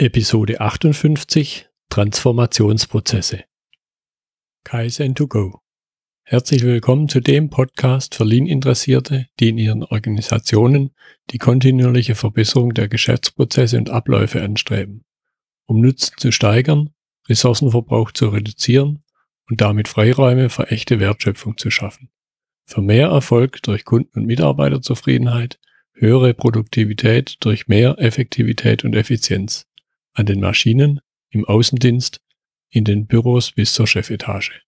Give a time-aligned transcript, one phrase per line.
[0.00, 3.42] Episode 58 Transformationsprozesse.
[4.62, 5.58] Kaizen to go.
[6.22, 10.94] Herzlich willkommen zu dem Podcast für Lean-Interessierte, die in ihren Organisationen
[11.30, 15.02] die kontinuierliche Verbesserung der Geschäftsprozesse und Abläufe anstreben,
[15.66, 16.90] um Nutzen zu steigern,
[17.28, 19.02] Ressourcenverbrauch zu reduzieren
[19.50, 22.08] und damit Freiräume für echte Wertschöpfung zu schaffen.
[22.66, 25.58] Für mehr Erfolg durch Kunden- und Mitarbeiterzufriedenheit,
[25.92, 29.67] höhere Produktivität durch mehr Effektivität und Effizienz
[30.18, 31.00] an den Maschinen,
[31.30, 32.20] im Außendienst,
[32.70, 34.62] in den Büros bis zur Chefetage.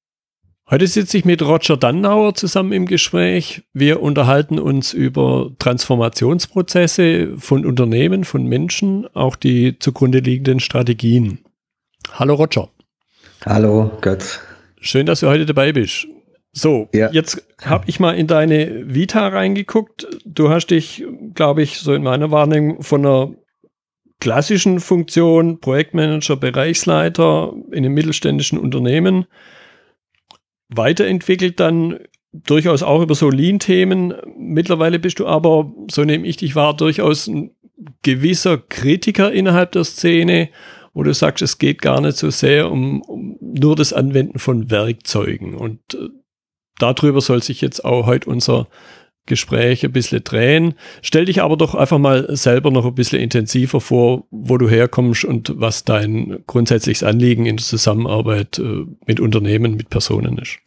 [0.70, 3.62] Heute sitze ich mit Roger Dannauer zusammen im Gespräch.
[3.73, 11.41] Wir unterhalten uns über Transformationsprozesse von Unternehmen, von Menschen, auch die zugrunde liegenden Strategien.
[12.12, 12.69] Hallo Roger.
[13.45, 14.39] Hallo Götz.
[14.80, 16.06] Schön, dass du heute dabei bist.
[16.53, 17.11] So, ja.
[17.11, 20.06] jetzt habe ich mal in deine Vita reingeguckt.
[20.25, 23.34] Du hast dich, glaube ich, so in meiner Wahrnehmung von einer
[24.20, 29.27] klassischen Funktion, Projektmanager, Bereichsleiter in einem mittelständischen Unternehmen,
[30.69, 31.98] weiterentwickelt dann
[32.33, 34.14] durchaus auch über so Lean-Themen.
[34.36, 37.50] Mittlerweile bist du aber, so nehme ich dich wahr, durchaus ein
[38.03, 40.50] gewisser Kritiker innerhalb der Szene,
[40.92, 44.70] wo du sagst, es geht gar nicht so sehr um, um nur das Anwenden von
[44.70, 45.55] Werkzeugen.
[45.55, 46.08] Und äh,
[46.78, 48.69] darüber soll sich jetzt auch heute unser
[49.31, 50.75] Gespräch ein bisschen drehen.
[51.00, 55.25] Stell dich aber doch einfach mal selber noch ein bisschen intensiver vor, wo du herkommst
[55.25, 60.58] und was dein grundsätzliches Anliegen in der Zusammenarbeit äh, mit Unternehmen, mit Personen ist.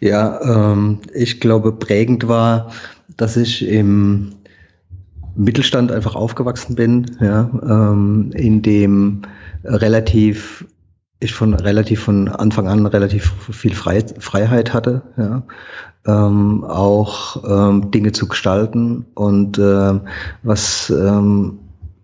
[0.00, 2.72] Ja, ähm, ich glaube, prägend war,
[3.16, 4.34] dass ich im
[5.34, 9.22] Mittelstand einfach aufgewachsen bin, ja, ähm, in dem
[9.64, 10.66] relativ
[11.20, 15.42] ich von relativ von Anfang an relativ viel Freiheit hatte, ja,
[16.06, 19.06] ähm, auch ähm, Dinge zu gestalten.
[19.14, 20.00] Und äh,
[20.42, 21.58] was ähm,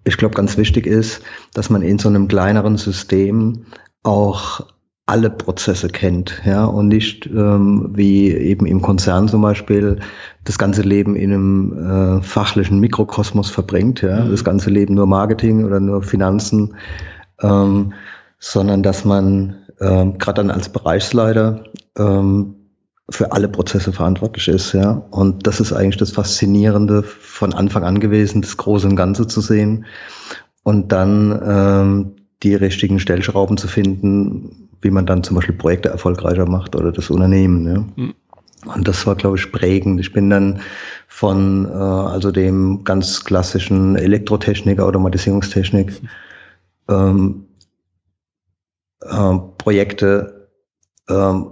[0.05, 1.23] ich glaube ganz wichtig ist,
[1.55, 3.65] dass man in so einem kleineren System
[4.03, 4.61] auch
[5.06, 9.99] alle Prozesse kennt, ja, und nicht ähm, wie eben im Konzern zum Beispiel
[10.44, 14.31] das ganze Leben in einem äh, fachlichen Mikrokosmos verbringt, ja, mhm.
[14.31, 16.75] das ganze Leben nur Marketing oder nur Finanzen,
[17.43, 17.93] ähm,
[18.38, 21.65] sondern dass man ähm, gerade dann als Bereichsleiter
[21.99, 22.53] ähm,
[23.10, 25.03] für alle Prozesse verantwortlich ist, ja.
[25.10, 29.41] Und das ist eigentlich das Faszinierende von Anfang an gewesen, das Große und Ganze zu
[29.41, 29.84] sehen
[30.62, 36.47] und dann ähm, die richtigen Stellschrauben zu finden, wie man dann zum Beispiel Projekte erfolgreicher
[36.47, 37.66] macht oder das Unternehmen.
[37.66, 38.03] Ja.
[38.03, 38.15] Mhm.
[38.75, 40.00] Und das war, glaube ich, prägend.
[40.00, 40.60] Ich bin dann
[41.06, 46.00] von äh, also dem ganz klassischen Elektrotechniker, Automatisierungstechnik,
[46.88, 47.47] ähm,
[49.03, 50.48] äh, Projekte
[51.09, 51.50] ähm,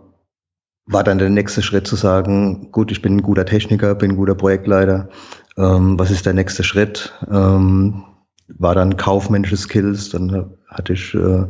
[0.86, 4.16] war dann der nächste Schritt zu sagen, gut, ich bin ein guter Techniker, bin ein
[4.16, 5.08] guter Projektleiter.
[5.56, 7.12] Ähm, was ist der nächste Schritt?
[7.30, 8.04] Ähm,
[8.48, 11.46] war dann kaufmännische Skills, dann hatte ich äh,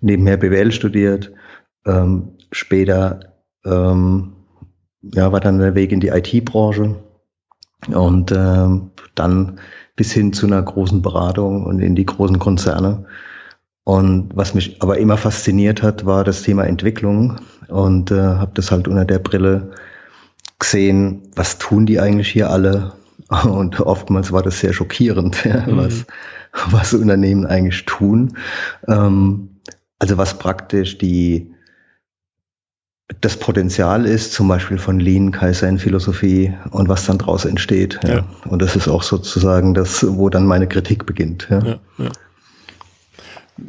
[0.00, 1.32] nebenher BWL studiert.
[1.86, 3.20] Ähm, später
[3.64, 4.32] ähm,
[5.02, 6.96] ja, war dann der Weg in die IT-Branche
[7.88, 9.58] und ähm, dann
[9.96, 13.04] bis hin zu einer großen Beratung und in die großen Konzerne.
[13.84, 18.70] Und was mich aber immer fasziniert hat, war das Thema Entwicklung und äh, habe das
[18.70, 19.72] halt unter der Brille
[20.58, 22.92] gesehen, was tun die eigentlich hier alle?
[23.44, 25.76] Und oftmals war das sehr schockierend, ja, mhm.
[25.78, 26.04] was,
[26.70, 28.36] was Unternehmen eigentlich tun.
[28.86, 29.48] Ähm,
[29.98, 31.52] also was praktisch die
[33.20, 38.00] das Potenzial ist, zum Beispiel von Lean, Kaizen-Philosophie und was dann daraus entsteht.
[38.04, 38.16] Ja.
[38.16, 38.24] ja.
[38.46, 41.46] Und das ist auch sozusagen das, wo dann meine Kritik beginnt.
[41.50, 41.62] Ja.
[41.64, 41.78] ja,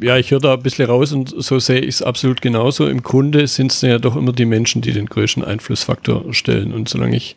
[0.00, 2.88] ja ich höre da ein bisschen raus und so sehe ich es absolut genauso.
[2.88, 6.72] Im Grunde sind es ja doch immer die Menschen, die den größten Einflussfaktor stellen.
[6.72, 7.36] Und solange ich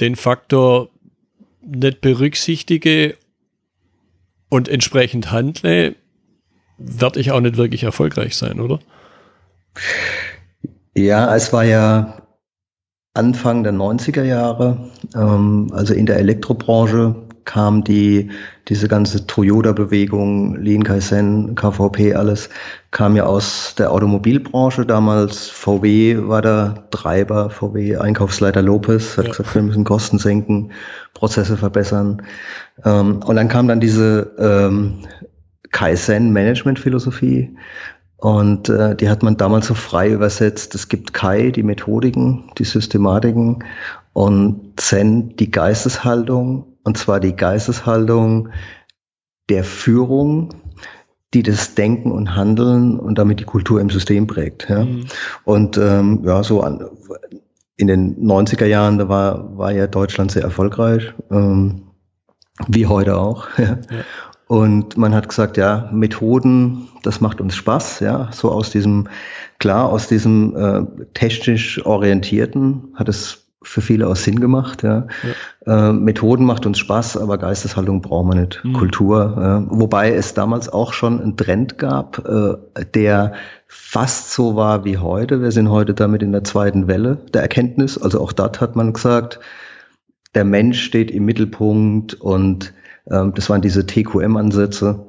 [0.00, 0.88] den Faktor
[1.62, 3.16] nicht berücksichtige
[4.48, 5.94] und entsprechend handle,
[6.78, 8.80] werde ich auch nicht wirklich erfolgreich sein, oder?
[10.94, 12.22] Ja, es war ja
[13.14, 17.14] Anfang der 90er Jahre, ähm, also in der Elektrobranche
[17.44, 18.30] kam die,
[18.68, 22.48] diese ganze Toyota-Bewegung, Lean Kaizen, KVP, alles,
[22.90, 24.86] kam ja aus der Automobilbranche.
[24.86, 29.30] Damals VW war der Treiber, VW Einkaufsleiter Lopez hat ja.
[29.30, 30.72] gesagt, wir müssen Kosten senken,
[31.12, 32.22] Prozesse verbessern.
[32.84, 35.00] Ähm, und dann kam dann diese ähm,
[35.72, 37.56] Kaizen-Management-Philosophie.
[38.16, 40.74] Und äh, die hat man damals so frei übersetzt.
[40.74, 43.62] Es gibt Kai, die Methodiken, die Systematiken
[44.14, 48.50] und Zen, die Geisteshaltung und zwar die Geisteshaltung
[49.48, 50.54] der Führung,
[51.34, 54.68] die das Denken und Handeln und damit die Kultur im System prägt.
[54.68, 54.84] Ja?
[54.84, 55.06] Mhm.
[55.44, 56.88] Und ähm, ja, so an,
[57.76, 61.82] in den 90er Jahren, da war, war ja Deutschland sehr erfolgreich, ähm,
[62.68, 63.48] wie heute auch.
[63.58, 63.64] Ja.
[63.64, 64.04] ja.
[64.46, 69.08] Und man hat gesagt, ja, Methoden, das macht uns Spaß, ja, so aus diesem,
[69.58, 74.82] klar, aus diesem äh, technisch orientierten hat es für viele auch Sinn gemacht.
[74.82, 75.06] Ja.
[75.66, 75.88] ja.
[75.88, 78.60] Äh, Methoden macht uns Spaß, aber Geisteshaltung brauchen wir nicht.
[78.64, 78.72] Mhm.
[78.74, 79.66] Kultur.
[79.70, 83.32] Äh, wobei es damals auch schon einen Trend gab, äh, der
[83.66, 85.42] fast so war wie heute.
[85.42, 87.98] Wir sind heute damit in der zweiten Welle der Erkenntnis.
[87.98, 89.40] Also auch dort hat man gesagt,
[90.34, 92.72] der Mensch steht im Mittelpunkt und
[93.10, 95.06] ähm, das waren diese TQM-Ansätze.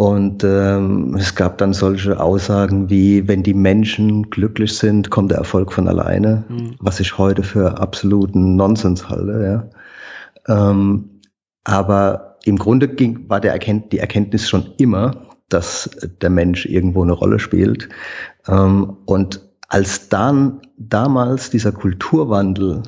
[0.00, 5.36] Und ähm, es gab dann solche Aussagen wie, wenn die Menschen glücklich sind, kommt der
[5.36, 6.76] Erfolg von alleine, mhm.
[6.78, 9.70] was ich heute für absoluten Nonsens halte.
[10.48, 10.70] Ja.
[10.70, 11.20] Ähm,
[11.64, 15.90] aber im Grunde ging, war der Erkennt, die Erkenntnis schon immer, dass
[16.22, 17.90] der Mensch irgendwo eine Rolle spielt.
[18.48, 22.84] Ähm, und als dann damals dieser Kulturwandel,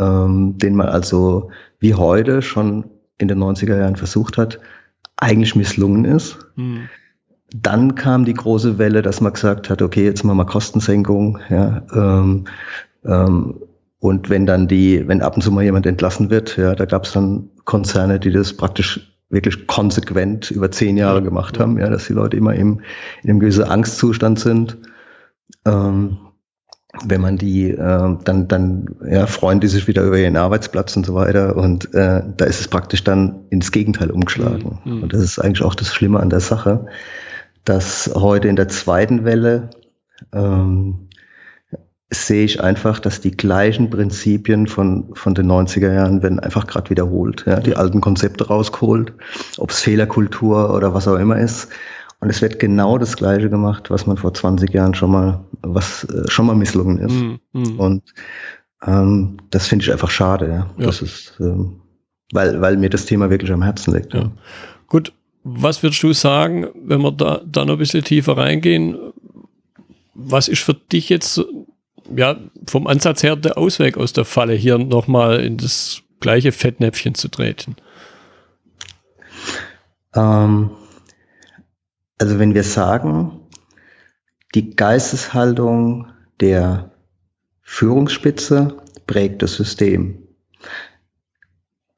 [0.00, 1.48] ähm, den man also
[1.78, 2.86] wie heute schon
[3.18, 4.58] in den 90er Jahren versucht hat,
[5.16, 6.38] eigentlich misslungen ist.
[6.56, 6.88] Mhm.
[7.54, 11.82] Dann kam die große Welle, dass man gesagt hat, okay, jetzt machen wir Kostensenkung, ja,
[11.94, 12.44] ähm,
[13.04, 13.60] ähm,
[13.98, 17.04] und wenn dann die, wenn ab und zu mal jemand entlassen wird, ja, da gab
[17.04, 22.06] es dann Konzerne, die das praktisch wirklich konsequent über zehn Jahre gemacht haben, ja, dass
[22.06, 22.80] die Leute immer im,
[23.22, 24.76] in einem gewissen Angstzustand sind.
[25.64, 26.18] Ähm,
[27.04, 31.06] wenn man die, äh, dann, dann ja, freuen die sich wieder über ihren Arbeitsplatz und
[31.06, 31.56] so weiter.
[31.56, 34.78] Und äh, da ist es praktisch dann ins Gegenteil umgeschlagen.
[34.84, 35.02] Mhm.
[35.02, 36.86] Und das ist eigentlich auch das Schlimme an der Sache,
[37.64, 39.70] dass heute in der zweiten Welle
[40.32, 41.08] ähm,
[42.10, 46.88] sehe ich einfach, dass die gleichen Prinzipien von, von den 90er Jahren werden einfach gerade
[46.90, 47.44] wiederholt.
[47.46, 47.58] Ja?
[47.60, 49.12] Die alten Konzepte rausgeholt,
[49.58, 51.68] ob es Fehlerkultur oder was auch immer ist.
[52.20, 56.04] Und es wird genau das Gleiche gemacht, was man vor 20 Jahren schon mal, was
[56.04, 57.12] äh, schon mal misslungen ist.
[57.12, 57.80] Mm, mm.
[57.80, 58.02] Und
[58.86, 60.48] ähm, das finde ich einfach schade.
[60.48, 60.70] Ja.
[60.78, 60.86] ja.
[60.86, 61.80] Das ist, ähm,
[62.32, 64.14] weil, weil mir das Thema wirklich am Herzen liegt.
[64.14, 64.20] Ja.
[64.20, 64.32] ja.
[64.86, 65.12] Gut,
[65.44, 68.96] was würdest du sagen, wenn wir da, da noch ein bisschen tiefer reingehen?
[70.14, 71.44] Was ist für dich jetzt
[72.14, 72.36] ja,
[72.66, 77.28] vom Ansatz her der Ausweg aus der Falle, hier nochmal in das gleiche Fettnäpfchen zu
[77.28, 77.76] treten?
[80.14, 80.70] Ähm,
[82.18, 83.40] also wenn wir sagen,
[84.54, 86.06] die Geisteshaltung
[86.40, 86.90] der
[87.62, 88.76] Führungsspitze
[89.06, 90.22] prägt das System,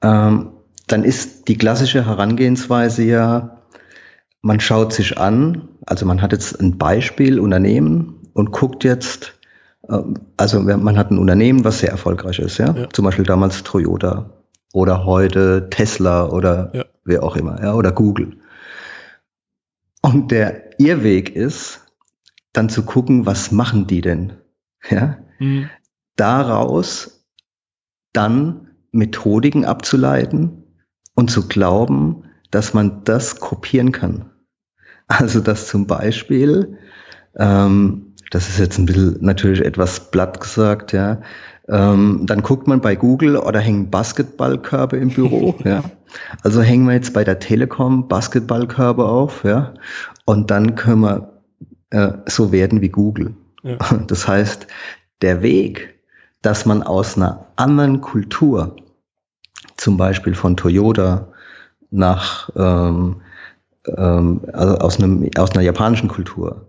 [0.02, 0.52] ähm,
[0.86, 3.58] dann ist die klassische Herangehensweise ja,
[4.40, 9.38] man schaut sich an, also man hat jetzt ein Beispiel Unternehmen und guckt jetzt,
[9.88, 9.98] äh,
[10.36, 12.88] also man hat ein Unternehmen, was sehr erfolgreich ist, ja, ja.
[12.90, 14.30] zum Beispiel damals Toyota
[14.72, 16.84] oder heute Tesla oder ja.
[17.04, 18.38] wer auch immer, ja, oder Google.
[20.08, 21.84] Und der Irrweg ist,
[22.55, 24.32] dann zu gucken, was machen die denn?
[24.88, 25.19] Ja?
[25.38, 25.69] Mhm.
[26.16, 27.26] Daraus
[28.14, 30.64] dann Methodiken abzuleiten
[31.14, 34.31] und zu glauben, dass man das kopieren kann.
[35.08, 36.78] Also dass zum Beispiel,
[37.37, 41.20] ähm, das ist jetzt ein bisschen natürlich etwas blatt gesagt, ja,
[41.68, 45.82] ähm, dann guckt man bei Google oder hängen Basketballkörbe im Büro, ja.
[46.42, 49.74] Also hängen wir jetzt bei der Telekom Basketballkörbe auf, ja.
[50.24, 51.42] Und dann können wir
[51.90, 53.34] äh, so werden wie Google.
[53.62, 53.78] Ja.
[54.06, 54.66] Das heißt,
[55.22, 56.00] der Weg,
[56.42, 58.76] dass man aus einer anderen Kultur,
[59.76, 61.28] zum Beispiel von Toyota
[61.90, 63.20] nach ähm,
[63.96, 66.66] ähm, also aus einem aus einer japanischen Kultur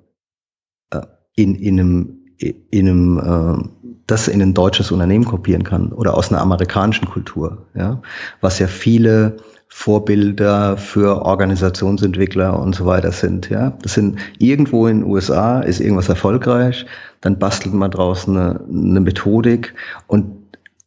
[0.91, 1.01] äh,
[1.35, 3.78] in in einem in einem äh,
[4.11, 8.01] das in ein deutsches Unternehmen kopieren kann oder aus einer amerikanischen Kultur, ja,
[8.41, 9.37] was ja viele
[9.67, 13.77] Vorbilder für Organisationsentwickler und so weiter sind, ja.
[13.83, 16.85] Das sind irgendwo in den USA ist irgendwas erfolgreich,
[17.21, 19.75] dann bastelt man draußen eine, eine Methodik
[20.07, 20.39] und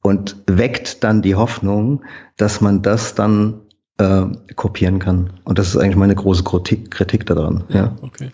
[0.02, 2.02] und weckt dann die Hoffnung,
[2.36, 3.60] dass man das dann
[3.98, 4.24] äh,
[4.56, 5.34] kopieren kann.
[5.44, 7.64] Und das ist eigentlich meine große Kritik, Kritik daran.
[7.68, 8.30] Ja, okay.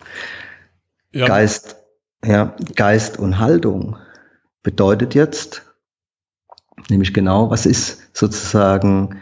[1.11, 1.27] Ja.
[1.27, 1.75] Geist,
[2.25, 3.97] ja, Geist und Haltung
[4.63, 5.63] bedeutet jetzt,
[6.89, 9.19] nämlich genau, was ist sozusagen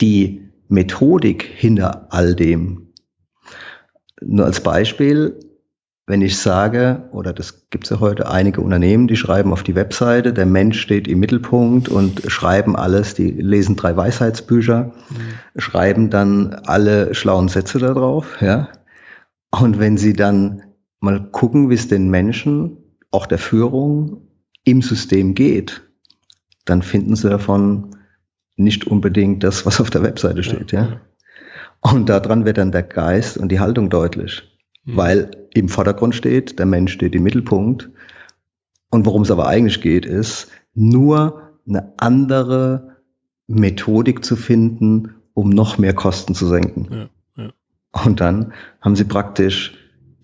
[0.00, 2.92] die Methodik hinter all dem.
[4.20, 5.38] Nur als Beispiel,
[6.06, 9.74] wenn ich sage, oder das gibt es ja heute einige Unternehmen, die schreiben auf die
[9.74, 15.60] Webseite, der Mensch steht im Mittelpunkt und schreiben alles, die lesen drei Weisheitsbücher, mhm.
[15.60, 18.68] schreiben dann alle schlauen Sätze darauf, ja.
[19.50, 20.62] Und wenn sie dann
[21.00, 22.78] mal gucken, wie es den Menschen
[23.12, 24.28] auch der Führung
[24.64, 25.82] im System geht,
[26.64, 27.96] dann finden sie davon
[28.56, 30.82] nicht unbedingt das, was auf der Webseite steht, ja.
[30.82, 31.00] ja.
[31.80, 34.42] Und daran wird dann der Geist und die Haltung deutlich,
[34.84, 34.96] mhm.
[34.96, 37.90] weil im Vordergrund steht, der Mensch steht im Mittelpunkt.
[38.90, 42.96] Und worum es aber eigentlich geht, ist nur eine andere
[43.48, 47.10] Methodik zu finden, um noch mehr Kosten zu senken.
[47.36, 47.52] Ja, ja.
[48.04, 49.76] Und dann haben sie praktisch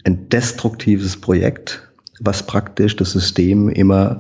[0.05, 1.88] ein destruktives Projekt,
[2.21, 4.19] was praktisch das System immer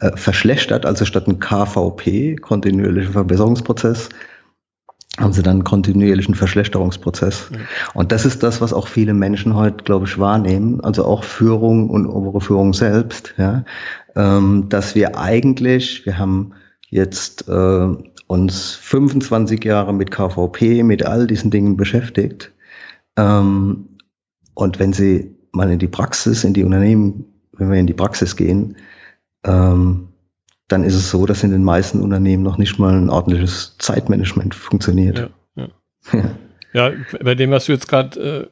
[0.00, 4.10] äh, verschlechtert, also statt ein KVP, kontinuierlicher Verbesserungsprozess,
[5.18, 7.50] haben sie dann einen kontinuierlichen Verschlechterungsprozess.
[7.52, 7.58] Ja.
[7.94, 11.88] Und das ist das, was auch viele Menschen heute, glaube ich, wahrnehmen, also auch Führung
[11.88, 13.64] und obere Führung selbst, ja,
[14.16, 16.52] ähm, dass wir eigentlich, wir haben
[16.90, 17.88] jetzt äh,
[18.26, 22.52] uns 25 Jahre mit KVP, mit all diesen Dingen beschäftigt.
[23.16, 23.88] Ähm,
[24.54, 28.36] und wenn Sie mal in die Praxis, in die Unternehmen, wenn wir in die Praxis
[28.36, 28.76] gehen,
[29.44, 30.08] ähm,
[30.68, 34.54] dann ist es so, dass in den meisten Unternehmen noch nicht mal ein ordentliches Zeitmanagement
[34.54, 35.30] funktioniert.
[35.56, 35.68] Ja,
[36.12, 36.30] ja.
[36.72, 36.92] ja
[37.22, 38.46] bei dem, was du jetzt gerade äh,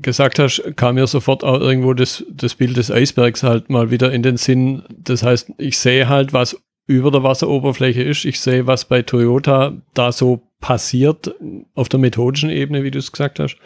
[0.00, 4.12] gesagt hast, kam mir sofort auch irgendwo das, das Bild des Eisbergs halt mal wieder
[4.12, 4.82] in den Sinn.
[4.90, 8.24] Das heißt, ich sehe halt, was über der Wasseroberfläche ist.
[8.24, 11.34] Ich sehe, was bei Toyota da so passiert
[11.74, 13.56] auf der methodischen Ebene, wie du es gesagt hast.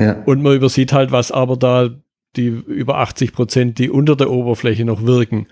[0.00, 0.22] Ja.
[0.24, 1.90] Und man übersieht halt, was aber da
[2.36, 5.46] die über 80 Prozent, die unter der Oberfläche noch wirken.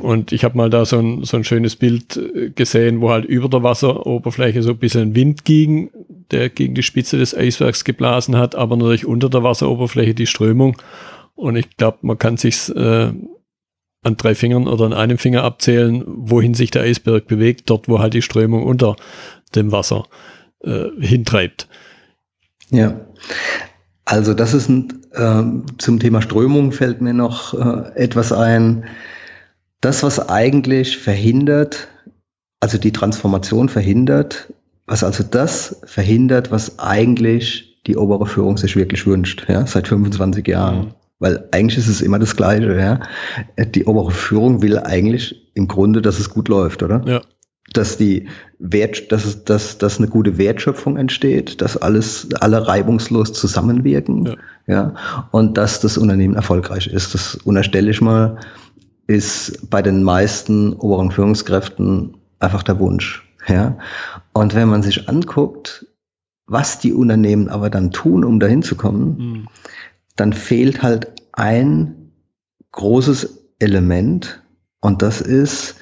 [0.00, 3.24] Und ich habe mal da so ein, so ein schönes Bild äh, gesehen, wo halt
[3.24, 5.90] über der Wasseroberfläche so ein bisschen Wind ging,
[6.30, 10.76] der gegen die Spitze des Eisbergs geblasen hat, aber natürlich unter der Wasseroberfläche die Strömung.
[11.34, 13.12] Und ich glaube, man kann sich äh,
[14.02, 17.98] an drei Fingern oder an einem Finger abzählen, wohin sich der Eisberg bewegt, dort wo
[17.98, 18.96] halt die Strömung unter
[19.54, 20.06] dem Wasser
[20.62, 21.68] äh, hintreibt.
[22.70, 23.00] Ja,
[24.04, 28.84] also das ist ein, äh, zum Thema Strömung fällt mir noch äh, etwas ein
[29.80, 31.88] das, was eigentlich verhindert,
[32.60, 34.52] also die Transformation verhindert,
[34.86, 40.46] was also das verhindert, was eigentlich die obere Führung sich wirklich wünscht, ja, seit 25
[40.46, 40.78] Jahren.
[40.78, 40.94] Mhm.
[41.18, 43.00] Weil eigentlich ist es immer das Gleiche, ja.
[43.64, 47.02] Die obere Führung will eigentlich im Grunde, dass es gut läuft, oder?
[47.06, 47.20] Ja.
[47.72, 53.32] Dass die Wert, dass es, dass, dass eine gute Wertschöpfung entsteht, dass alles, alle reibungslos
[53.32, 54.34] zusammenwirken, ja.
[54.66, 54.94] ja.
[55.30, 57.14] Und dass das Unternehmen erfolgreich ist.
[57.14, 58.38] Das unterstelle ich mal
[59.06, 63.28] ist bei den meisten oberen Führungskräften einfach der Wunsch.
[63.48, 63.76] Ja?
[64.32, 65.86] Und wenn man sich anguckt,
[66.46, 69.48] was die Unternehmen aber dann tun, um dahin zu kommen, mhm.
[70.14, 72.12] dann fehlt halt ein
[72.72, 74.42] großes Element
[74.80, 75.76] und das ist,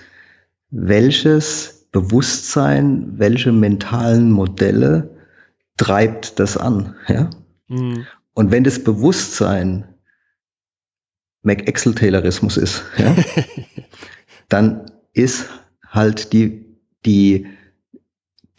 [0.71, 5.11] welches Bewusstsein, welche mentalen Modelle
[5.77, 6.95] treibt das an.
[7.09, 7.31] Ja?
[7.69, 8.07] Mhm.
[8.35, 9.95] Und wenn das Bewusstsein
[11.43, 13.15] Mac-Excel-Taylorismus ist, ja,
[14.49, 15.47] dann ist
[15.89, 16.67] halt die,
[17.07, 17.47] die,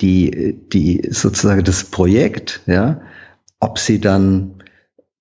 [0.02, 3.02] die, die sozusagen das Projekt, ja,
[3.60, 4.64] ob sie dann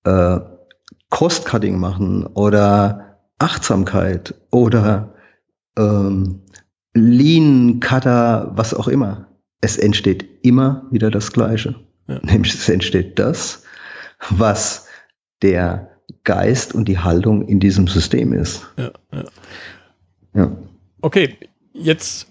[0.03, 0.39] äh,
[1.09, 5.13] Cost-Cutting machen oder Achtsamkeit oder
[5.77, 6.41] ähm,
[6.99, 9.27] Lean, Cutter, was auch immer.
[9.61, 11.75] Es entsteht immer wieder das Gleiche.
[12.07, 12.19] Ja.
[12.23, 13.63] Nämlich es entsteht das,
[14.29, 14.87] was
[15.41, 15.89] der
[16.23, 18.65] Geist und die Haltung in diesem System ist.
[18.77, 19.23] Ja, ja.
[20.33, 20.57] ja.
[21.01, 21.35] Okay,
[21.73, 22.27] jetzt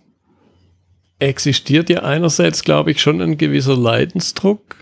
[1.18, 4.76] existiert ja einerseits, glaube ich, schon ein gewisser Leidensdruck.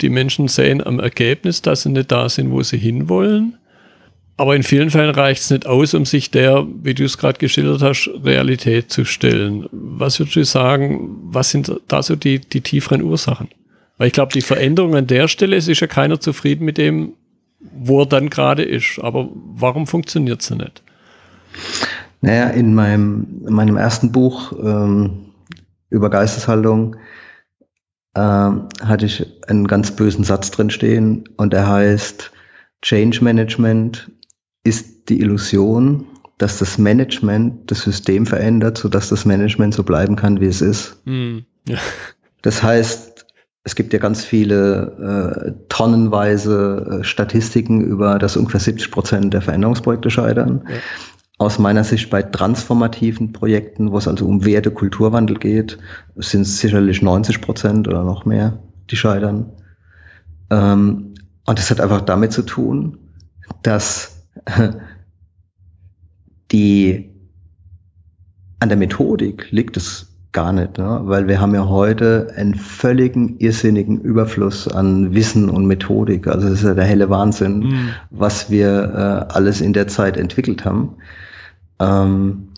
[0.00, 3.58] Die Menschen sehen am Ergebnis, dass sie nicht da sind, wo sie hinwollen.
[4.40, 7.38] Aber in vielen Fällen reicht es nicht aus, um sich der, wie du es gerade
[7.38, 9.66] geschildert hast, Realität zu stellen.
[9.70, 13.48] Was würdest du sagen, was sind da so die, die tieferen Ursachen?
[13.98, 17.12] Weil ich glaube, die Veränderung an der Stelle, es ist ja keiner zufrieden mit dem,
[17.60, 18.98] wo er dann gerade ist.
[19.02, 20.82] Aber warum funktioniert es nicht?
[22.22, 25.34] Naja, in meinem, in meinem ersten Buch ähm,
[25.90, 26.96] über Geisteshaltung
[28.16, 32.32] ähm, hatte ich einen ganz bösen Satz drin stehen und der heißt,
[32.80, 34.10] Change Management
[34.64, 36.06] ist die Illusion,
[36.38, 40.96] dass das Management das System verändert, sodass das Management so bleiben kann, wie es ist.
[41.04, 41.38] Mm,
[41.68, 41.78] ja.
[42.42, 43.26] Das heißt,
[43.64, 49.42] es gibt ja ganz viele äh, tonnenweise äh, Statistiken über, dass ungefähr 70 Prozent der
[49.42, 50.64] Veränderungsprojekte scheitern.
[50.66, 50.76] Ja.
[51.36, 55.78] Aus meiner Sicht bei transformativen Projekten, wo es also um Werte, Kulturwandel geht,
[56.16, 58.58] sind es sicherlich 90 Prozent oder noch mehr,
[58.90, 59.52] die scheitern.
[60.50, 61.14] Ähm,
[61.46, 62.98] und das hat einfach damit zu tun,
[63.62, 64.09] dass
[66.52, 67.10] die
[68.60, 71.00] an der Methodik liegt es gar nicht, ne?
[71.04, 76.28] weil wir haben ja heute einen völligen irrsinnigen Überfluss an Wissen und Methodik.
[76.28, 77.88] Also das ist ja der helle Wahnsinn, mhm.
[78.10, 80.96] was wir äh, alles in der Zeit entwickelt haben.
[81.80, 82.48] Ähm,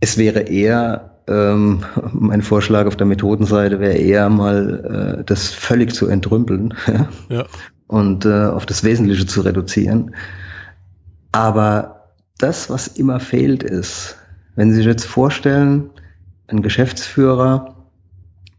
[0.00, 1.80] es wäre eher, ähm,
[2.12, 6.74] mein Vorschlag auf der Methodenseite wäre eher mal, äh, das völlig zu entrümpeln
[7.28, 7.46] ja?
[7.86, 10.14] und äh, auf das Wesentliche zu reduzieren.
[11.36, 12.06] Aber
[12.38, 14.16] das, was immer fehlt, ist,
[14.54, 15.90] wenn Sie sich jetzt vorstellen,
[16.48, 17.74] ein Geschäftsführer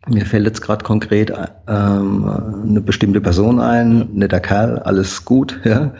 [0.09, 1.33] mir fällt jetzt gerade konkret
[1.67, 2.29] ähm,
[2.69, 5.91] eine bestimmte Person ein, netter Kerl, alles gut, ja.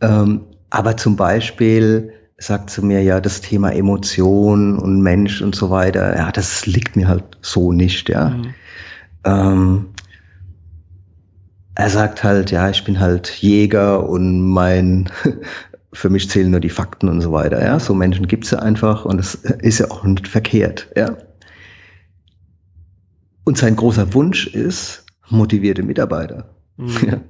[0.00, 5.70] Ähm, aber zum Beispiel sagt zu mir, ja, das Thema Emotion und Mensch und so
[5.70, 8.30] weiter, ja, das liegt mir halt so nicht, ja.
[8.30, 8.54] Mhm.
[9.24, 9.86] Ähm,
[11.78, 15.10] er sagt halt, ja, ich bin halt Jäger und mein,
[15.92, 17.78] für mich zählen nur die Fakten und so weiter, ja.
[17.80, 21.16] So Menschen gibt's ja einfach und das ist ja auch nicht verkehrt, ja.
[23.44, 26.54] Und sein großer Wunsch ist motivierte Mitarbeiter.
[26.76, 26.96] Mhm.
[27.06, 27.20] Ja.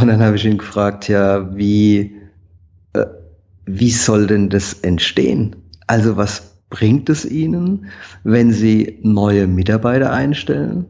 [0.00, 2.16] Und dann habe ich ihn gefragt, ja, wie,
[2.94, 3.06] äh,
[3.64, 5.56] wie soll denn das entstehen?
[5.86, 7.86] Also was bringt es Ihnen,
[8.24, 10.86] wenn Sie neue Mitarbeiter einstellen,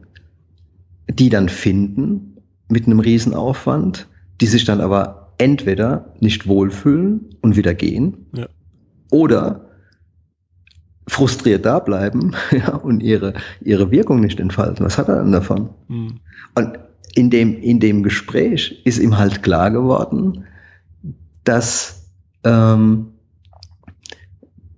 [1.07, 2.37] die dann finden
[2.67, 4.07] mit einem Riesenaufwand,
[4.41, 8.47] die sich dann aber entweder nicht wohlfühlen und wieder gehen ja.
[9.11, 9.69] oder
[11.07, 14.85] frustriert da bleiben ja, und ihre, ihre Wirkung nicht entfalten.
[14.85, 15.69] Was hat er denn davon?
[15.87, 16.19] Mhm.
[16.55, 16.79] Und
[17.13, 20.45] in dem, in dem Gespräch ist ihm halt klar geworden,
[21.43, 22.09] dass,
[22.43, 23.07] ähm,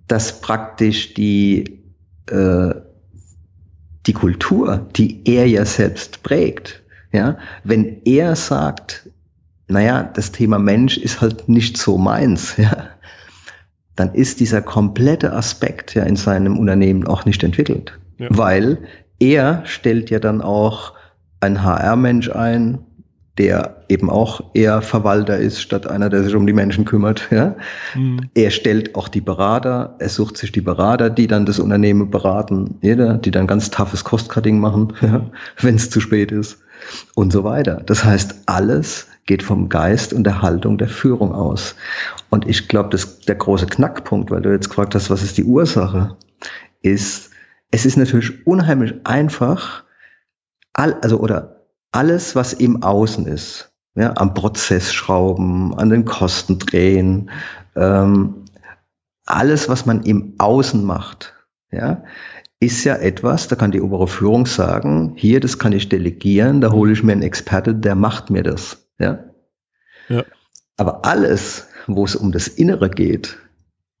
[0.06, 1.80] dass praktisch die,
[2.26, 2.74] äh,
[4.06, 9.07] die Kultur, die er ja selbst prägt, ja, wenn er sagt,
[9.68, 12.88] naja, das Thema Mensch ist halt nicht so meins, ja,
[13.96, 17.98] dann ist dieser komplette Aspekt ja in seinem Unternehmen auch nicht entwickelt.
[18.18, 18.28] Ja.
[18.30, 18.78] Weil
[19.18, 20.94] er stellt ja dann auch
[21.40, 22.78] ein HR-Mensch ein,
[23.38, 27.28] der eben auch eher Verwalter ist, statt einer, der sich um die Menschen kümmert.
[27.30, 27.56] Ja?
[27.94, 28.30] Mhm.
[28.34, 32.78] Er stellt auch die Berater, er sucht sich die Berater, die dann das Unternehmen beraten,
[32.82, 35.26] jeder, die dann ganz toughes Cost-Cutting machen, ja?
[35.60, 36.58] wenn es zu spät ist
[37.14, 37.82] und so weiter.
[37.86, 41.76] Das heißt, alles geht vom Geist und der Haltung der Führung aus.
[42.30, 45.44] Und ich glaube, dass der große Knackpunkt, weil du jetzt gefragt hast, was ist die
[45.44, 46.16] Ursache,
[46.82, 47.30] ist,
[47.70, 49.84] es ist natürlich unheimlich einfach,
[50.72, 56.58] all, also oder alles, was im Außen ist, ja, am Prozess schrauben, an den Kosten
[56.58, 57.30] drehen,
[57.76, 58.46] ähm,
[59.26, 61.34] alles, was man im Außen macht,
[61.70, 62.02] ja,
[62.60, 66.72] ist ja etwas, da kann die obere Führung sagen, hier, das kann ich delegieren, da
[66.72, 68.87] hole ich mir einen Experte, der macht mir das.
[68.98, 69.24] Ja?
[70.08, 70.24] ja.
[70.76, 73.38] Aber alles, wo es um das Innere geht,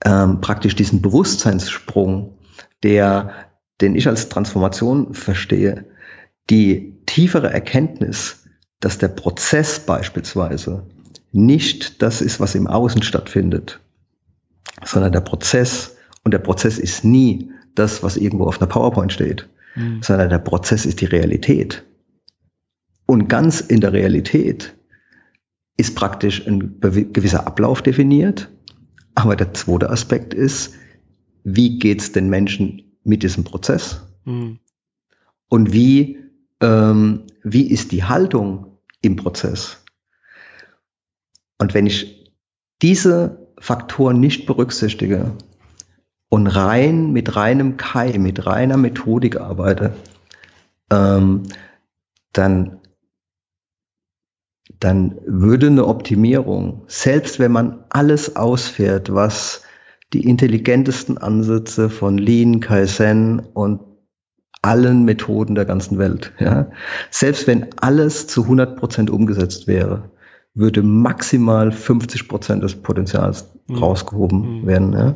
[0.04, 2.38] ähm, praktisch diesen Bewusstseinssprung,
[2.82, 3.34] der,
[3.80, 5.84] den ich als Transformation verstehe,
[6.50, 8.44] die tiefere Erkenntnis,
[8.80, 10.86] dass der Prozess beispielsweise
[11.32, 13.80] nicht das ist, was im Außen stattfindet,
[14.84, 19.48] sondern der Prozess, und der Prozess ist nie das, was irgendwo auf einer PowerPoint steht,
[19.74, 20.02] mhm.
[20.02, 21.84] sondern der Prozess ist die Realität.
[23.06, 24.74] Und ganz in der Realität
[25.78, 28.50] ist praktisch ein gewisser Ablauf definiert.
[29.14, 30.74] Aber der zweite Aspekt ist,
[31.44, 34.02] wie geht's den Menschen mit diesem Prozess?
[34.24, 34.58] Mhm.
[35.48, 36.18] Und wie,
[36.60, 39.82] ähm, wie ist die Haltung im Prozess?
[41.58, 42.32] Und wenn ich
[42.82, 45.32] diese Faktoren nicht berücksichtige
[46.28, 49.94] und rein mit reinem Kai, mit reiner Methodik arbeite,
[50.90, 51.44] ähm,
[52.32, 52.80] dann
[54.80, 59.62] dann würde eine Optimierung, selbst wenn man alles ausfährt, was
[60.12, 63.80] die intelligentesten Ansätze von Lean, Kaizen und
[64.62, 66.70] allen Methoden der ganzen Welt, ja,
[67.10, 70.10] selbst wenn alles zu 100 Prozent umgesetzt wäre,
[70.54, 73.76] würde maximal 50 Prozent des Potenzials mhm.
[73.76, 74.66] rausgehoben mhm.
[74.66, 75.14] werden, ja?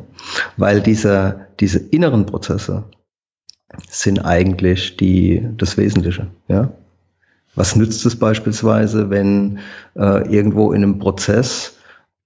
[0.57, 2.85] weil dieser, diese inneren Prozesse
[3.89, 6.71] sind eigentlich die, das Wesentliche, ja.
[7.55, 9.59] Was nützt es beispielsweise, wenn
[9.95, 11.77] äh, irgendwo in einem Prozess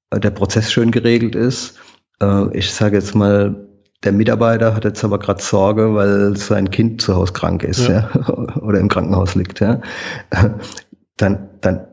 [0.10, 1.78] äh, der Prozess schön geregelt ist?
[2.22, 3.68] Äh, ich sage jetzt mal,
[4.04, 8.10] der Mitarbeiter hat jetzt aber gerade Sorge, weil sein Kind zu Hause krank ist ja.
[8.14, 8.56] ja.
[8.62, 9.60] oder im Krankenhaus liegt.
[9.60, 9.82] Ja.
[11.18, 11.88] Dann, dann,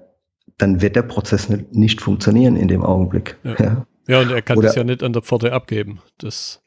[0.58, 3.38] dann wird der Prozess nicht, funktionieren in dem Augenblick.
[3.42, 3.86] Ja, ja.
[4.06, 6.00] ja und er kann oder, das ja nicht an der Pforte abgeben.
[6.18, 6.62] Das,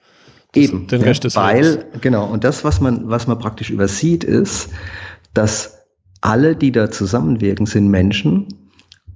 [0.53, 2.01] das eben, den Rest des weil, Lebens.
[2.01, 4.71] genau, und das, was man, was man praktisch übersieht, ist,
[5.35, 5.76] dass
[6.21, 8.47] alle, die da zusammenwirken, sind Menschen.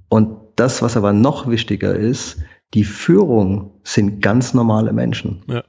[0.09, 2.37] Und das, was aber noch wichtiger ist,
[2.73, 5.43] die Führung sind ganz normale Menschen.
[5.47, 5.63] Ja.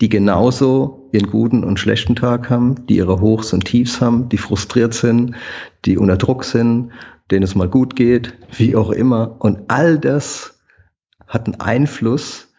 [0.00, 4.36] Die genauso ihren guten und schlechten Tag haben, die ihre Hochs und Tiefs haben, die
[4.36, 5.34] frustriert sind,
[5.84, 6.92] die unter Druck sind,
[7.30, 9.36] denen es mal gut geht, wie auch immer.
[9.38, 10.60] Und all das
[11.26, 12.52] hat einen Einfluss.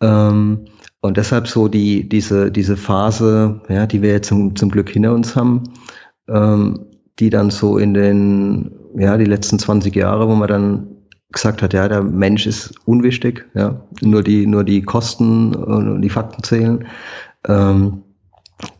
[0.00, 0.66] Ähm,
[1.00, 5.14] und deshalb so die, diese, diese Phase, ja, die wir jetzt zum, zum Glück hinter
[5.14, 5.64] uns haben,
[6.28, 6.86] ähm,
[7.18, 10.86] die dann so in den, ja, die letzten 20 Jahre, wo man dann
[11.32, 16.08] gesagt hat, ja, der Mensch ist unwichtig, ja, nur die, nur die Kosten und die
[16.08, 16.86] Fakten zählen.
[17.46, 18.02] Ähm,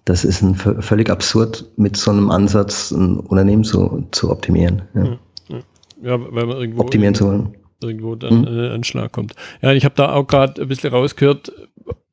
[0.04, 4.82] das ist ein völlig absurd, mit so einem Ansatz ein Unternehmen zu, zu optimieren.
[4.94, 5.58] Ja, ja.
[6.02, 7.56] ja weil man irgendwo optimieren zu wollen.
[7.82, 8.72] Irgendwo dann hm?
[8.72, 9.34] ein Schlag kommt.
[9.62, 11.52] Ja, ich habe da auch gerade ein bisschen rausgehört,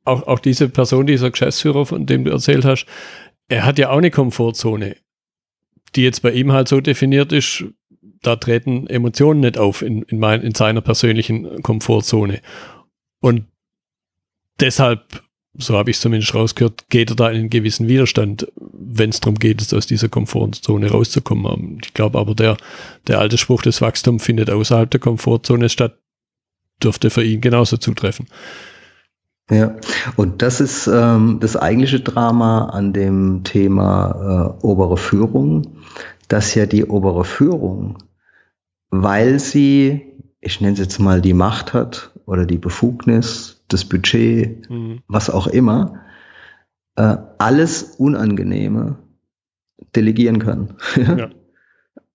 [0.03, 2.85] auch, auch diese Person, dieser Geschäftsführer, von dem du erzählt hast,
[3.47, 4.95] er hat ja auch eine Komfortzone,
[5.95, 7.65] die jetzt bei ihm halt so definiert ist,
[8.21, 12.41] da treten Emotionen nicht auf in, in, mein, in seiner persönlichen Komfortzone.
[13.19, 13.45] Und
[14.59, 19.11] deshalb, so habe ich es zumindest rausgehört, geht er da in einen gewissen Widerstand, wenn
[19.11, 21.79] es darum geht, aus dieser Komfortzone rauszukommen.
[21.83, 22.57] Ich glaube aber, der,
[23.07, 25.99] der alte Spruch, das Wachstum findet außerhalb der Komfortzone statt,
[26.83, 28.27] dürfte für ihn genauso zutreffen.
[29.49, 29.75] Ja,
[30.15, 35.77] und das ist ähm, das eigentliche Drama an dem Thema äh, obere Führung,
[36.27, 37.99] dass ja die obere Führung,
[38.89, 40.01] weil sie,
[40.41, 45.03] ich nenne es jetzt mal, die Macht hat oder die Befugnis, das Budget, mhm.
[45.07, 46.01] was auch immer,
[46.95, 48.97] äh, alles Unangenehme
[49.95, 50.75] delegieren kann.
[50.95, 51.29] ja.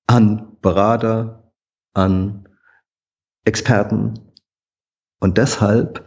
[0.08, 1.52] An Berater,
[1.94, 2.48] an
[3.44, 4.14] Experten.
[5.20, 6.04] Und deshalb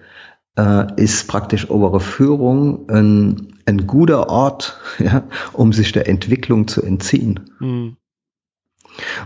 [0.57, 6.81] äh, ist praktisch obere Führung ein, ein guter Ort, ja, um sich der Entwicklung zu
[6.81, 7.49] entziehen.
[7.59, 7.97] Mhm.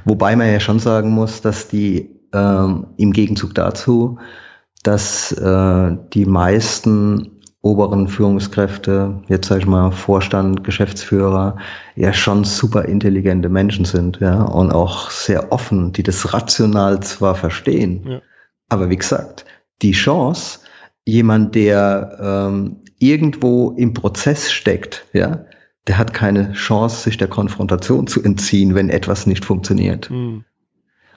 [0.05, 4.17] Wobei man ja schon sagen muss, dass die ähm, im Gegenzug dazu,
[4.83, 11.57] dass äh, die meisten oberen Führungskräfte, jetzt sage ich mal Vorstand, Geschäftsführer,
[11.95, 17.35] ja schon super intelligente Menschen sind, ja, und auch sehr offen, die das rational zwar
[17.35, 18.21] verstehen, ja.
[18.69, 19.45] aber wie gesagt,
[19.81, 20.59] die Chance,
[21.07, 25.45] jemand, der ähm, irgendwo im Prozess steckt, ja,
[25.87, 30.09] der hat keine Chance, sich der Konfrontation zu entziehen, wenn etwas nicht funktioniert.
[30.09, 30.43] Mhm.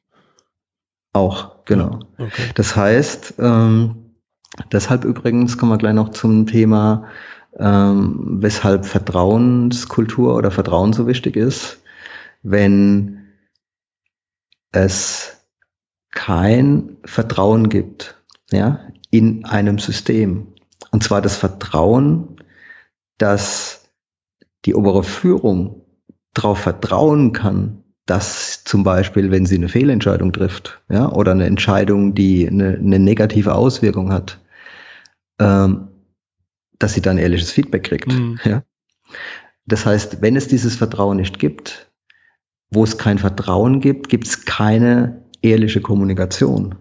[1.13, 1.99] Auch, genau.
[2.19, 2.45] Ja, okay.
[2.55, 4.15] Das heißt, ähm,
[4.71, 7.09] deshalb übrigens kommen wir gleich noch zum Thema
[7.59, 11.83] ähm, weshalb Vertrauenskultur oder Vertrauen so wichtig ist,
[12.43, 13.27] wenn
[14.73, 15.47] es
[16.13, 20.55] kein Vertrauen gibt, ja, in einem System.
[20.91, 22.37] Und zwar das Vertrauen,
[23.19, 23.91] dass
[24.65, 25.83] die obere Führung
[26.35, 32.15] darauf vertrauen kann, dass zum Beispiel, wenn sie eine Fehlentscheidung trifft, ja, oder eine Entscheidung,
[32.15, 34.41] die eine, eine negative Auswirkung hat,
[35.39, 35.90] ähm,
[36.81, 38.09] dass sie dann ehrliches Feedback kriegt.
[38.09, 38.41] Mhm.
[38.45, 38.65] Ja?
[39.67, 41.93] Das heißt, wenn es dieses Vertrauen nicht gibt,
[42.71, 46.75] wo es kein Vertrauen gibt, gibt es keine ehrliche Kommunikation.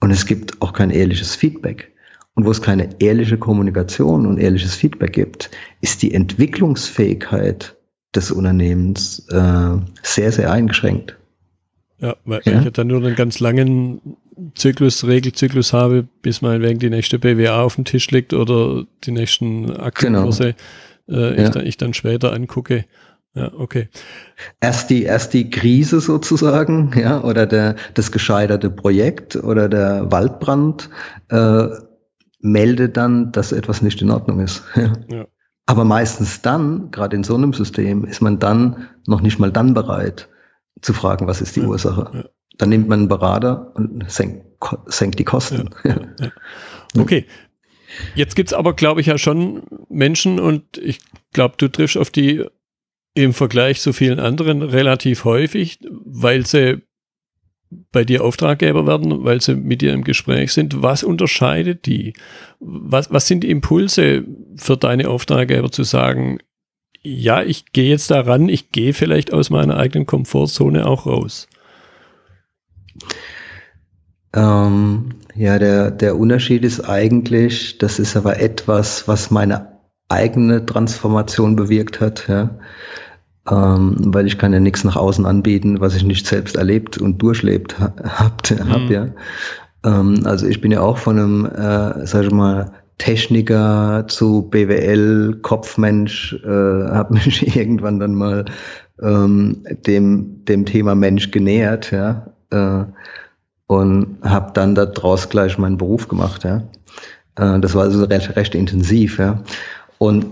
[0.00, 1.92] Und es gibt auch kein ehrliches Feedback.
[2.34, 7.76] Und wo es keine ehrliche Kommunikation und ehrliches Feedback gibt, ist die Entwicklungsfähigkeit
[8.14, 11.16] des Unternehmens äh, sehr, sehr eingeschränkt.
[11.98, 12.62] Ja, weil ja?
[12.62, 14.16] ich dann nur einen ganz langen
[14.54, 19.70] Zyklus, Regelzyklus habe, bis meinetwegen die nächste BWA auf dem Tisch liegt oder die nächsten
[19.70, 20.54] Aktienkurse
[21.06, 21.20] genau.
[21.20, 21.44] äh, ja.
[21.44, 22.84] ich, dann, ich dann später angucke.
[23.34, 23.88] Ja, okay.
[24.60, 30.88] Erst die, erst die Krise sozusagen, ja, oder der, das gescheiterte Projekt oder der Waldbrand
[31.30, 31.66] äh,
[32.40, 34.62] meldet dann, dass etwas nicht in Ordnung ist.
[34.76, 34.92] Ja.
[35.08, 35.26] ja.
[35.66, 39.72] Aber meistens dann, gerade in so einem System, ist man dann noch nicht mal dann
[39.72, 40.28] bereit
[40.82, 41.66] zu fragen, was ist die ja.
[41.66, 42.30] Ursache.
[42.58, 44.44] Dann nimmt man einen Berater und senkt,
[44.86, 45.70] senkt die Kosten.
[45.84, 46.32] Ja, ja,
[46.98, 47.26] okay.
[48.14, 50.98] Jetzt gibt es aber, glaube ich, ja schon Menschen und ich
[51.32, 52.44] glaube, du triffst auf die
[53.14, 56.82] im Vergleich zu vielen anderen relativ häufig, weil sie
[57.92, 60.82] bei dir Auftraggeber werden, weil sie mit dir im Gespräch sind.
[60.82, 62.14] Was unterscheidet die?
[62.60, 64.24] Was, was sind die Impulse
[64.56, 66.38] für deine Auftraggeber zu sagen,
[67.02, 71.48] ja, ich gehe jetzt daran, ich gehe vielleicht aus meiner eigenen Komfortzone auch raus?
[74.34, 79.74] Ähm, ja, der, der Unterschied ist eigentlich, das ist aber etwas, was meine
[80.08, 82.50] eigene Transformation bewirkt hat, ja.
[83.50, 87.20] Ähm, weil ich kann ja nichts nach außen anbieten, was ich nicht selbst erlebt und
[87.20, 88.72] durchlebt ha habt, mhm.
[88.72, 89.08] hab, ja.
[89.84, 95.40] Ähm, also ich bin ja auch von einem, äh, sag ich mal, Techniker zu BWL,
[95.42, 98.46] Kopfmensch, äh, habe mich irgendwann dann mal
[99.02, 102.26] ähm, dem, dem Thema Mensch genähert, ja.
[102.50, 102.84] Äh,
[103.74, 106.44] und habe dann daraus gleich meinen Beruf gemacht.
[106.44, 106.62] Ja.
[107.36, 109.18] Äh, das war also recht, recht intensiv.
[109.18, 109.42] Ja.
[109.98, 110.26] Und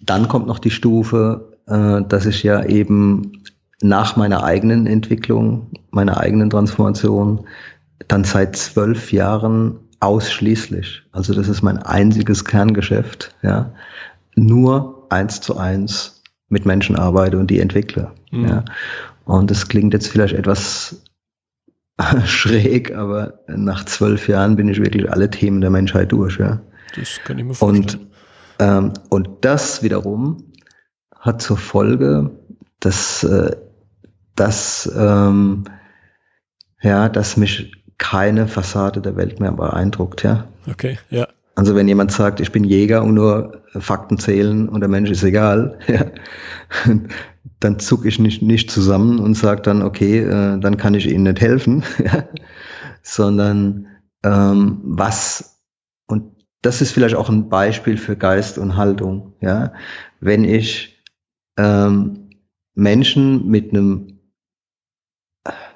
[0.00, 3.42] dann kommt noch die Stufe, äh, dass ich ja eben
[3.80, 7.46] nach meiner eigenen Entwicklung, meiner eigenen Transformation,
[8.08, 13.72] dann seit zwölf Jahren ausschließlich, also das ist mein einziges Kerngeschäft, ja,
[14.34, 18.10] nur eins zu eins mit Menschen arbeite und die entwickle.
[18.30, 18.48] Mhm.
[18.48, 18.64] Ja.
[19.24, 21.02] Und das klingt jetzt vielleicht etwas
[22.26, 26.38] schräg, aber nach zwölf Jahren bin ich wirklich alle Themen der Menschheit durch.
[26.38, 26.60] Ja.
[26.96, 27.84] Das kann ich mir vorstellen.
[27.84, 28.08] Und,
[28.58, 30.52] ähm, und das wiederum
[31.18, 32.30] hat zur Folge,
[32.80, 33.56] dass, äh,
[34.36, 35.64] dass, ähm,
[36.82, 40.22] ja, dass mich keine Fassade der Welt mehr beeindruckt.
[40.22, 40.48] Ja.
[40.68, 41.26] Okay, ja.
[41.56, 45.22] Also wenn jemand sagt, ich bin Jäger und nur Fakten zählen und der Mensch ist
[45.22, 46.04] egal, ja,
[47.64, 51.24] dann zucke ich nicht, nicht zusammen und sage dann, okay, äh, dann kann ich Ihnen
[51.24, 51.82] nicht helfen,
[53.02, 53.86] sondern
[54.22, 55.62] ähm, was,
[56.06, 59.72] und das ist vielleicht auch ein Beispiel für Geist und Haltung, ja,
[60.20, 61.02] wenn ich
[61.56, 62.30] ähm,
[62.74, 64.18] Menschen mit einem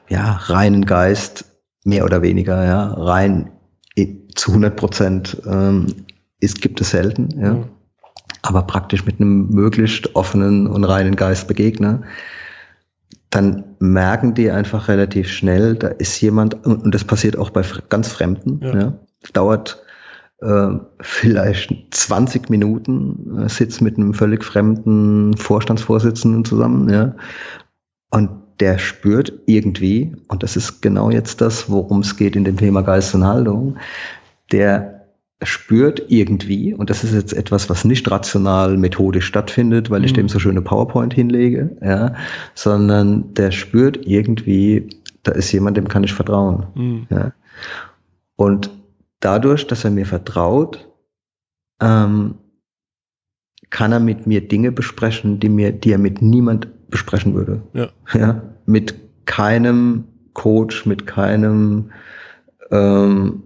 [0.09, 1.45] ja, reinen Geist
[1.85, 3.53] mehr oder weniger, ja, rein
[4.35, 6.07] zu 100 Prozent ähm,
[6.39, 7.55] ist, gibt es selten, ja.
[7.55, 7.78] Mhm.
[8.49, 12.01] Aber praktisch mit einem möglichst offenen und reinen Geist begegne,
[13.29, 18.09] dann merken die einfach relativ schnell, da ist jemand, und das passiert auch bei ganz
[18.09, 18.79] Fremden, ja.
[18.81, 18.93] ja
[19.35, 19.83] dauert
[20.41, 20.71] äh,
[21.03, 27.17] vielleicht 20 Minuten, äh, sitzt mit einem völlig fremden Vorstandsvorsitzenden zusammen, ja,
[28.11, 28.31] und
[28.61, 32.81] der spürt irgendwie, und das ist genau jetzt das, worum es geht in dem Thema
[32.81, 33.77] Geist und Haltung,
[34.53, 34.98] der
[35.43, 40.17] spürt irgendwie, und das ist jetzt etwas, was nicht rational methodisch stattfindet, weil ich mhm.
[40.17, 42.15] dem so schöne PowerPoint hinlege, ja,
[42.55, 44.89] sondern der spürt irgendwie,
[45.23, 46.67] da ist jemand, dem kann ich vertrauen.
[46.75, 47.07] Mhm.
[47.11, 47.33] Ja.
[48.35, 48.71] Und
[49.21, 50.89] dadurch, dass er mir vertraut,
[51.81, 52.35] ähm,
[53.71, 57.63] kann er mit mir Dinge besprechen, die mir, die er mit niemand besprechen würde.
[57.75, 57.89] Ja.
[58.15, 58.95] ja mit
[59.27, 61.91] keinem Coach, mit keinem
[62.71, 63.43] ähm,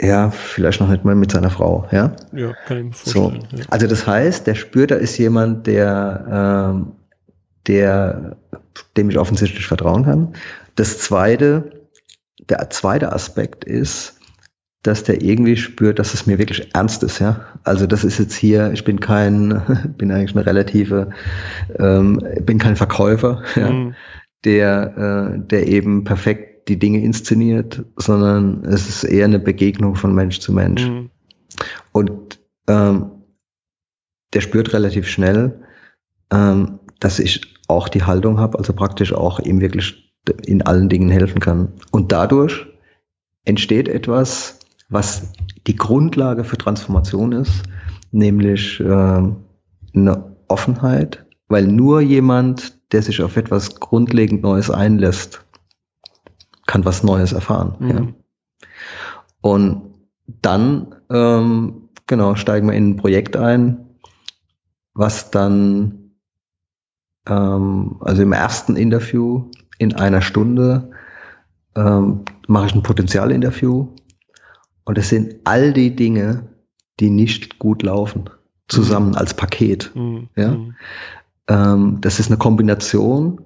[0.00, 2.16] ja, vielleicht noch nicht mal mit seiner Frau, ja?
[2.32, 3.46] Ja, kann ich mir vorstellen.
[3.50, 3.56] So.
[3.56, 3.64] Ja.
[3.70, 6.92] Also das heißt, der spürt, da ist jemand, der, ähm,
[7.66, 8.36] der,
[8.96, 10.32] dem ich offensichtlich vertrauen kann.
[10.74, 11.70] Das zweite,
[12.48, 14.18] der zweite Aspekt ist,
[14.82, 17.46] dass der irgendwie spürt, dass es mir wirklich ernst ist, ja.
[17.62, 21.10] Also das ist jetzt hier, ich bin kein, bin eigentlich eine relative,
[21.78, 23.94] ähm, bin kein Verkäufer, ja, mhm.
[24.44, 30.14] der, äh, der eben perfekt die Dinge inszeniert, sondern es ist eher eine Begegnung von
[30.14, 30.86] Mensch zu Mensch.
[30.86, 31.10] Mhm.
[31.92, 33.10] Und ähm,
[34.32, 35.60] der spürt relativ schnell,
[36.32, 40.12] ähm, dass ich auch die Haltung habe, also praktisch auch ihm wirklich
[40.46, 41.72] in allen Dingen helfen kann.
[41.90, 42.66] Und dadurch
[43.44, 45.32] entsteht etwas, was
[45.66, 47.62] die Grundlage für Transformation ist,
[48.10, 55.44] nämlich äh, eine Offenheit, weil nur jemand, der sich auf etwas grundlegend Neues einlässt,
[56.66, 57.76] kann was Neues erfahren.
[57.78, 57.90] Mhm.
[57.90, 58.06] Ja.
[59.40, 59.82] Und
[60.26, 63.84] dann, ähm, genau, steigen wir in ein Projekt ein,
[64.94, 66.12] was dann,
[67.28, 70.90] ähm, also im ersten Interview in einer Stunde
[71.76, 73.88] ähm, mache ich ein Potenzialinterview
[74.84, 76.48] und es sind all die Dinge,
[77.00, 78.30] die nicht gut laufen,
[78.68, 79.16] zusammen mhm.
[79.16, 79.90] als Paket.
[79.94, 80.28] Mhm.
[80.36, 80.52] Ja?
[80.52, 80.74] Mhm.
[81.48, 83.40] Ähm, das ist eine Kombination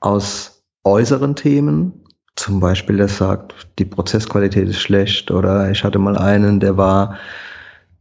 [0.00, 1.99] aus äußeren Themen,
[2.36, 7.16] zum Beispiel, der sagt, die Prozessqualität ist schlecht oder ich hatte mal einen, der war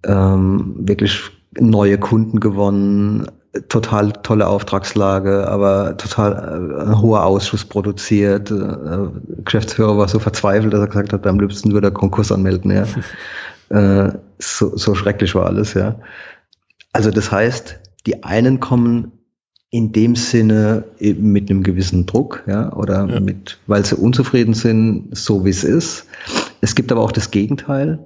[0.06, 1.22] ähm, wirklich
[1.60, 3.28] neue Kunden gewonnen,
[3.68, 8.52] total tolle Auftragslage, aber total äh, hoher Ausschuss produziert.
[8.52, 9.08] Äh,
[9.44, 12.72] Geschäftsführer war so verzweifelt, dass er gesagt hat, am liebsten würde er Konkurs anmelden.
[12.72, 12.86] Ja.
[14.08, 15.96] äh, so, so schrecklich war alles, ja.
[16.94, 19.19] Also das heißt, die einen kommen
[19.72, 23.20] in dem Sinne eben mit einem gewissen Druck, ja, oder ja.
[23.20, 26.08] mit, weil sie unzufrieden sind, so wie es ist.
[26.62, 28.00] Es gibt aber auch das Gegenteil,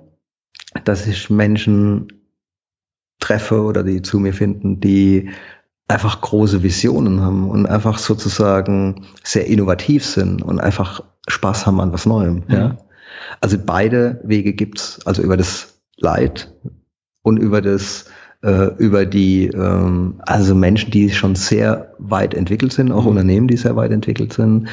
[0.83, 2.07] dass ich Menschen
[3.19, 5.29] treffe oder die zu mir finden, die
[5.87, 11.93] einfach große Visionen haben und einfach sozusagen sehr innovativ sind und einfach Spaß haben an
[11.93, 12.55] was Neuem, ja.
[12.55, 12.77] ja.
[13.39, 16.53] Also beide Wege gibt's, also über das Leid
[17.21, 18.05] und über das
[18.43, 23.11] äh, über die, ähm, also Menschen, die schon sehr weit entwickelt sind, auch mhm.
[23.11, 24.67] Unternehmen, die sehr weit entwickelt sind,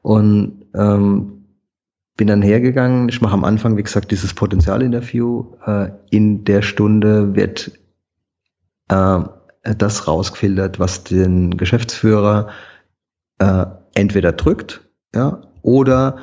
[0.02, 1.39] Und ähm,
[2.20, 3.08] bin dann hergegangen.
[3.08, 5.54] Ich mache am Anfang, wie gesagt, dieses Potenzialinterview.
[5.66, 7.72] Äh, in der Stunde wird
[8.90, 9.20] äh,
[9.64, 12.50] das rausgefiltert, was den Geschäftsführer
[13.40, 14.82] äh, entweder drückt,
[15.16, 16.18] ja, oder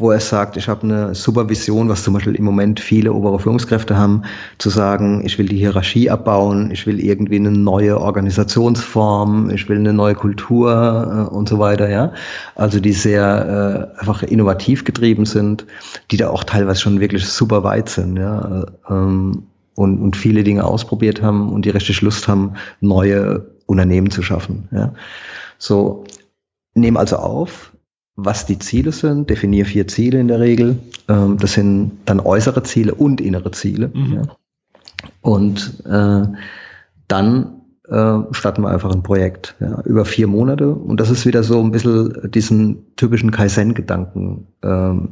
[0.00, 3.96] wo er sagt, ich habe eine Supervision, was zum Beispiel im Moment viele obere Führungskräfte
[3.96, 4.22] haben,
[4.58, 9.78] zu sagen, ich will die Hierarchie abbauen, ich will irgendwie eine neue Organisationsform, ich will
[9.78, 12.12] eine neue Kultur äh, und so weiter, ja.
[12.54, 15.66] Also die sehr äh, einfach innovativ getrieben sind,
[16.10, 18.66] die da auch teilweise schon wirklich super weit sind, ja.
[18.88, 19.42] Ähm,
[19.74, 24.68] und, und viele Dinge ausprobiert haben und die richtig Lust haben, neue Unternehmen zu schaffen,
[24.72, 24.94] ja.
[25.58, 26.04] So,
[26.74, 27.72] nehmen also auf,
[28.24, 30.78] was die Ziele sind, definiere vier Ziele in der Regel.
[31.08, 33.90] Ähm, das sind dann äußere Ziele und innere Ziele.
[33.92, 34.12] Mhm.
[34.14, 34.22] Ja.
[35.22, 36.26] Und äh,
[37.08, 40.70] dann äh, starten wir einfach ein Projekt ja, über vier Monate.
[40.70, 45.08] Und das ist wieder so ein bisschen diesen typischen Kaizen-Gedanken ähm,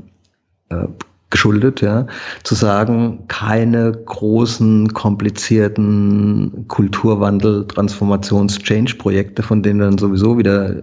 [0.69, 0.87] äh,
[1.31, 2.07] geschuldet, ja,
[2.43, 10.83] zu sagen, keine großen, komplizierten Kulturwandel, Transformations-, Change-Projekte, von denen dann sowieso wieder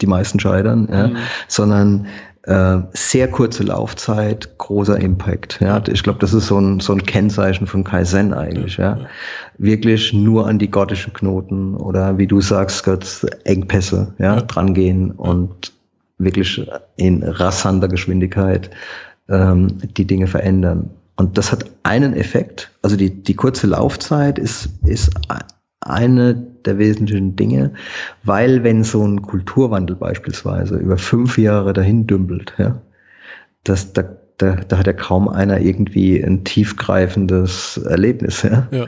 [0.00, 1.16] die meisten scheitern, ja, mhm.
[1.48, 2.06] sondern
[2.42, 5.58] äh, sehr kurze Laufzeit, großer Impact.
[5.60, 8.76] Ja, ich glaube, das ist so ein, so ein Kennzeichen von Kaizen eigentlich.
[8.76, 9.06] Ja, ja.
[9.58, 14.40] wirklich nur an die gottischen Knoten oder wie du sagst, Gott, Engpässe, ja, ja.
[14.42, 15.72] drangehen und
[16.18, 16.64] wirklich
[16.96, 18.70] in rassanter Geschwindigkeit
[19.28, 20.90] ähm, die Dinge verändern.
[21.16, 22.70] Und das hat einen Effekt.
[22.82, 25.10] Also die, die kurze Laufzeit ist, ist
[25.80, 27.72] eine der wesentlichen Dinge,
[28.24, 32.82] weil wenn so ein Kulturwandel beispielsweise über fünf Jahre dahin dümpelt, ja,
[33.64, 34.04] das, da,
[34.38, 38.42] da, da hat ja kaum einer irgendwie ein tiefgreifendes Erlebnis.
[38.42, 38.68] Ja.
[38.70, 38.86] ja.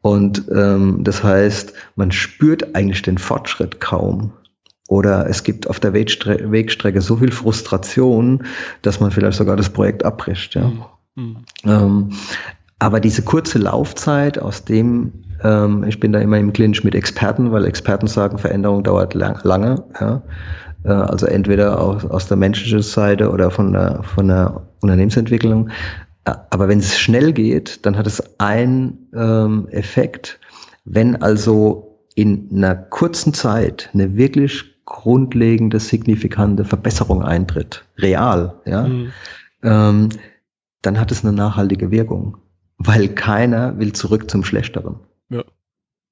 [0.00, 4.32] Und ähm, das heißt, man spürt eigentlich den Fortschritt kaum.
[4.88, 8.44] Oder es gibt auf der Wegstre Wegstrecke so viel Frustration,
[8.82, 10.54] dass man vielleicht sogar das Projekt abbricht.
[10.54, 10.72] Ja.
[11.16, 11.36] Mhm.
[11.64, 12.10] Ähm,
[12.78, 17.50] aber diese kurze Laufzeit, aus dem, ähm, ich bin da immer im Clinch mit Experten,
[17.50, 19.82] weil Experten sagen, Veränderung dauert lang, lange.
[20.00, 20.22] Ja.
[20.84, 25.70] Äh, also entweder aus, aus der menschlichen Seite oder von der, von der Unternehmensentwicklung.
[26.26, 30.38] Äh, aber wenn es schnell geht, dann hat es einen ähm, Effekt.
[30.84, 39.12] Wenn also in einer kurzen Zeit eine wirklich grundlegende, signifikante Verbesserung eintritt, real, ja, mhm.
[39.62, 40.08] ähm,
[40.80, 42.38] dann hat es eine nachhaltige Wirkung,
[42.78, 45.00] weil keiner will zurück zum Schlechteren.
[45.28, 45.44] Ja.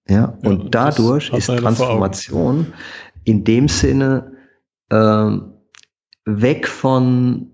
[0.06, 2.74] Ja, und ja, dadurch ist Transformation
[3.24, 4.32] in dem Sinne
[4.90, 5.54] ähm,
[6.26, 7.50] weg von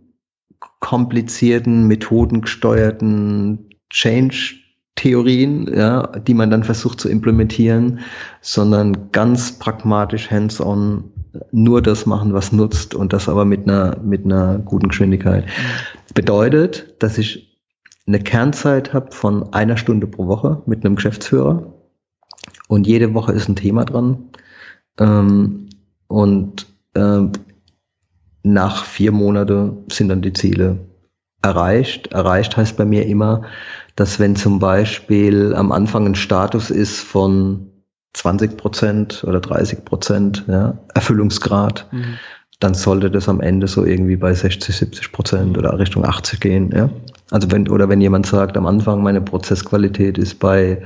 [0.81, 4.57] komplizierten, methodengesteuerten Change
[4.97, 8.01] Theorien, ja, die man dann versucht zu implementieren,
[8.41, 11.05] sondern ganz pragmatisch hands-on
[11.53, 15.47] nur das machen, was nutzt und das aber mit einer, mit einer guten Geschwindigkeit.
[15.47, 16.15] Mhm.
[16.15, 17.59] Bedeutet, dass ich
[18.07, 21.73] eine Kernzeit habe von einer Stunde pro Woche mit einem Geschäftsführer
[22.69, 24.31] und jede Woche ist ein Thema dran.
[24.99, 25.69] Ähm,
[26.09, 27.23] und äh,
[28.43, 30.79] nach vier Monaten sind dann die Ziele
[31.43, 32.09] erreicht.
[32.09, 33.43] Erreicht heißt bei mir immer,
[33.97, 37.71] dass wenn zum Beispiel am Anfang ein Status ist von
[38.15, 42.19] 20 Prozent oder 30 Prozent ja, Erfüllungsgrad, mhm.
[42.59, 46.71] dann sollte das am Ende so irgendwie bei 60, 70 Prozent oder Richtung 80 gehen.
[46.75, 46.91] Ja.
[47.31, 50.83] Also wenn, oder wenn jemand sagt, am Anfang meine Prozessqualität ist bei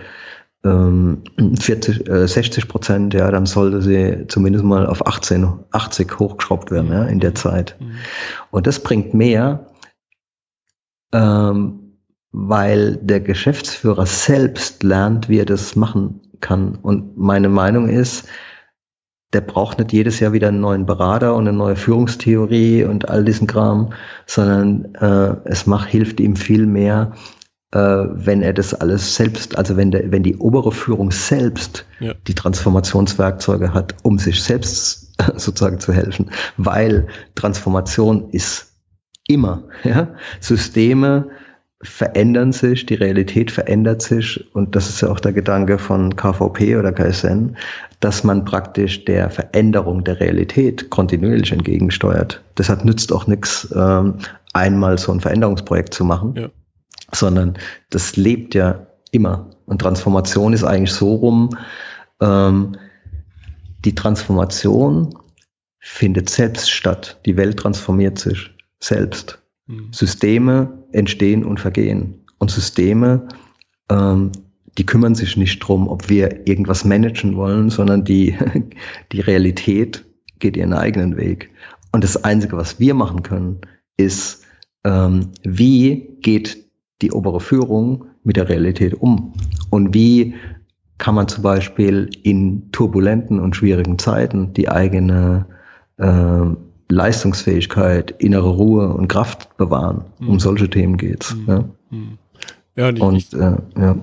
[0.64, 6.70] ähm, 40, äh, 60 Prozent, ja, dann sollte sie zumindest mal auf 18, 80 hochgeschraubt
[6.70, 7.76] werden, ja, in der Zeit.
[7.80, 7.92] Mhm.
[8.50, 9.66] Und das bringt mehr,
[11.14, 11.80] ähm,
[12.32, 16.74] weil der Geschäftsführer selbst lernt, wie er das machen kann.
[16.74, 18.26] Und meine Meinung ist,
[19.32, 23.24] der braucht nicht jedes Jahr wieder einen neuen Berater und eine neue Führungstheorie und all
[23.24, 23.92] diesen Kram,
[24.26, 27.12] sondern äh, es macht, hilft ihm viel mehr,
[27.72, 32.14] äh, wenn er das alles selbst, also wenn, der, wenn die obere Führung selbst ja.
[32.26, 37.06] die Transformationswerkzeuge hat, um sich selbst sozusagen zu helfen, weil
[37.36, 38.73] Transformation ist
[39.26, 40.08] immer, ja,
[40.40, 41.28] Systeme
[41.84, 46.76] verändern sich, die Realität verändert sich und das ist ja auch der Gedanke von KVP
[46.76, 47.56] oder KSN,
[48.00, 52.42] dass man praktisch der Veränderung der Realität kontinuierlich entgegensteuert.
[52.56, 54.14] Deshalb nützt auch nichts, ähm,
[54.54, 56.48] einmal so ein Veränderungsprojekt zu machen, ja.
[57.12, 57.54] sondern
[57.90, 59.50] das lebt ja immer.
[59.66, 61.50] Und Transformation ist eigentlich so rum,
[62.20, 62.76] ähm,
[63.84, 65.14] die Transformation
[65.80, 67.20] findet selbst statt.
[67.26, 68.53] Die Welt transformiert sich
[68.84, 69.42] selbst.
[69.66, 69.92] Mhm.
[69.92, 72.24] Systeme entstehen und vergehen.
[72.38, 73.28] Und Systeme,
[73.90, 74.32] ähm,
[74.76, 78.36] die kümmern sich nicht drum, ob wir irgendwas managen wollen, sondern die,
[79.12, 80.04] die Realität
[80.38, 81.50] geht ihren eigenen Weg.
[81.92, 83.60] Und das Einzige, was wir machen können,
[83.96, 84.44] ist,
[84.84, 86.64] ähm, wie geht
[87.02, 89.32] die obere Führung mit der Realität um?
[89.70, 90.34] Und wie
[90.98, 95.46] kann man zum Beispiel in turbulenten und schwierigen Zeiten die eigene
[95.98, 96.46] äh,
[96.94, 100.04] Leistungsfähigkeit, innere Ruhe und Kraft bewahren.
[100.18, 100.28] Mhm.
[100.28, 101.34] Um solche Themen geht's.
[101.34, 101.44] Mhm.
[101.46, 102.18] Ja, mhm.
[102.76, 103.96] ja und, und, ich, äh, ja.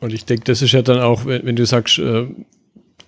[0.00, 2.26] und ich denke, das ist ja dann auch, wenn, wenn du sagst, äh,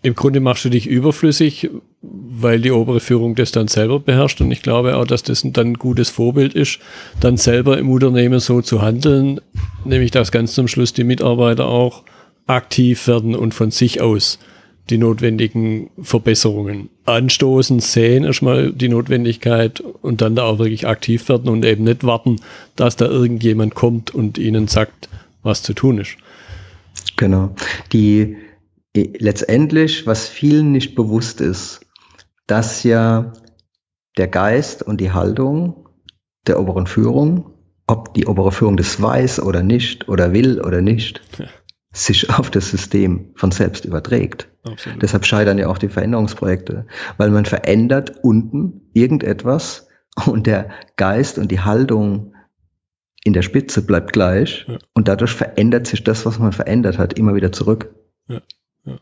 [0.02, 1.68] im Grunde machst du dich überflüssig,
[2.00, 4.40] weil die obere Führung das dann selber beherrscht.
[4.40, 6.78] Und ich glaube auch, dass das dann ein gutes Vorbild ist,
[7.20, 9.40] dann selber im Unternehmen so zu handeln,
[9.84, 12.04] nämlich dass ganz zum Schluss die Mitarbeiter auch
[12.46, 14.38] aktiv werden und von sich aus
[14.88, 21.48] die notwendigen Verbesserungen anstoßen, sehen erstmal die Notwendigkeit und dann da auch wirklich aktiv werden
[21.50, 22.36] und eben nicht warten,
[22.76, 25.08] dass da irgendjemand kommt und ihnen sagt,
[25.42, 26.16] was zu tun ist.
[27.16, 27.54] Genau.
[27.92, 28.36] Die
[28.94, 31.80] letztendlich, was vielen nicht bewusst ist,
[32.46, 33.32] dass ja
[34.16, 35.88] der Geist und die Haltung
[36.46, 37.52] der oberen Führung,
[37.86, 41.46] ob die obere Führung das weiß oder nicht oder will oder nicht, ja
[41.92, 44.48] sich auf das System von selbst überträgt.
[44.62, 45.02] Absolut.
[45.02, 46.86] Deshalb scheitern ja auch die Veränderungsprojekte,
[47.16, 49.88] weil man verändert unten irgendetwas
[50.26, 52.34] und der Geist und die Haltung
[53.24, 54.78] in der Spitze bleibt gleich ja.
[54.94, 57.94] und dadurch verändert sich das, was man verändert hat, immer wieder zurück.
[58.28, 58.40] Ja.
[58.84, 58.98] Ja.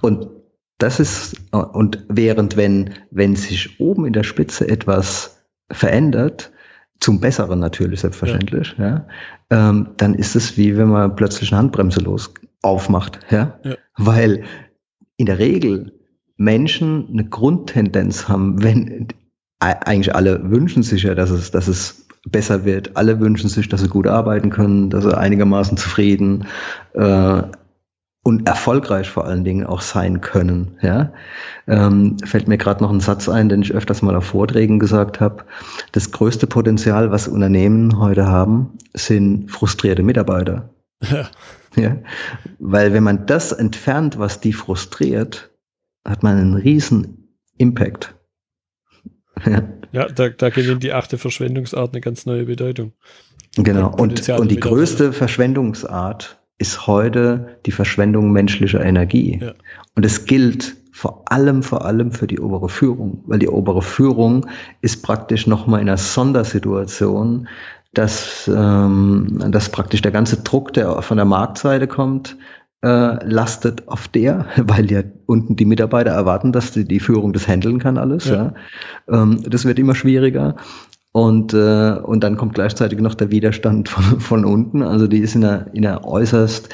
[0.00, 0.28] Und
[0.78, 6.52] das ist, und während wenn, wenn sich oben in der Spitze etwas verändert,
[7.00, 9.06] zum Besseren natürlich, selbstverständlich, ja.
[9.50, 12.32] ähm, dann ist es wie wenn man plötzlich eine Handbremse los
[12.62, 13.60] aufmacht, ja.
[13.96, 14.44] Weil
[15.18, 15.92] in der Regel
[16.38, 19.08] Menschen eine Grundtendenz haben, wenn
[19.60, 22.96] eigentlich alle wünschen sich ja, dass es, dass es besser wird.
[22.96, 26.46] Alle wünschen sich, dass sie gut arbeiten können, dass sie einigermaßen zufrieden
[26.94, 27.42] äh,
[28.22, 30.78] und erfolgreich vor allen Dingen auch sein können.
[30.82, 31.12] Ja?
[31.66, 35.20] Ähm, fällt mir gerade noch ein Satz ein, den ich öfters mal auf Vorträgen gesagt
[35.20, 35.44] habe.
[35.92, 40.70] Das größte Potenzial, was Unternehmen heute haben, sind frustrierte Mitarbeiter.
[41.02, 41.28] Ja.
[41.76, 41.98] ja.
[42.58, 45.50] Weil wenn man das entfernt, was die frustriert,
[46.04, 48.14] hat man einen riesen Impact.
[49.46, 49.62] Ja,
[49.92, 52.92] ja da, da gewinnt die achte Verschwendungsart eine ganz neue Bedeutung.
[53.54, 59.38] Genau, und, und die größte Verschwendungsart ist heute die Verschwendung menschlicher Energie.
[59.40, 59.54] Ja.
[59.94, 64.46] Und es gilt vor allem, vor allem für die obere Führung, weil die obere Führung
[64.80, 67.46] ist praktisch nochmal in einer Sondersituation,
[67.94, 72.36] dass, ähm, dass praktisch der ganze Druck, der von der Marktseite kommt,
[72.82, 77.48] äh, lastet auf der, weil ja unten die Mitarbeiter erwarten, dass die, die Führung das
[77.48, 78.26] handeln kann alles.
[78.26, 78.54] Ja.
[79.08, 79.22] ja.
[79.22, 80.56] Ähm, das wird immer schwieriger.
[81.12, 84.82] Und, äh, und dann kommt gleichzeitig noch der Widerstand von, von unten.
[84.82, 86.68] Also die ist in einer, in einer äußerst,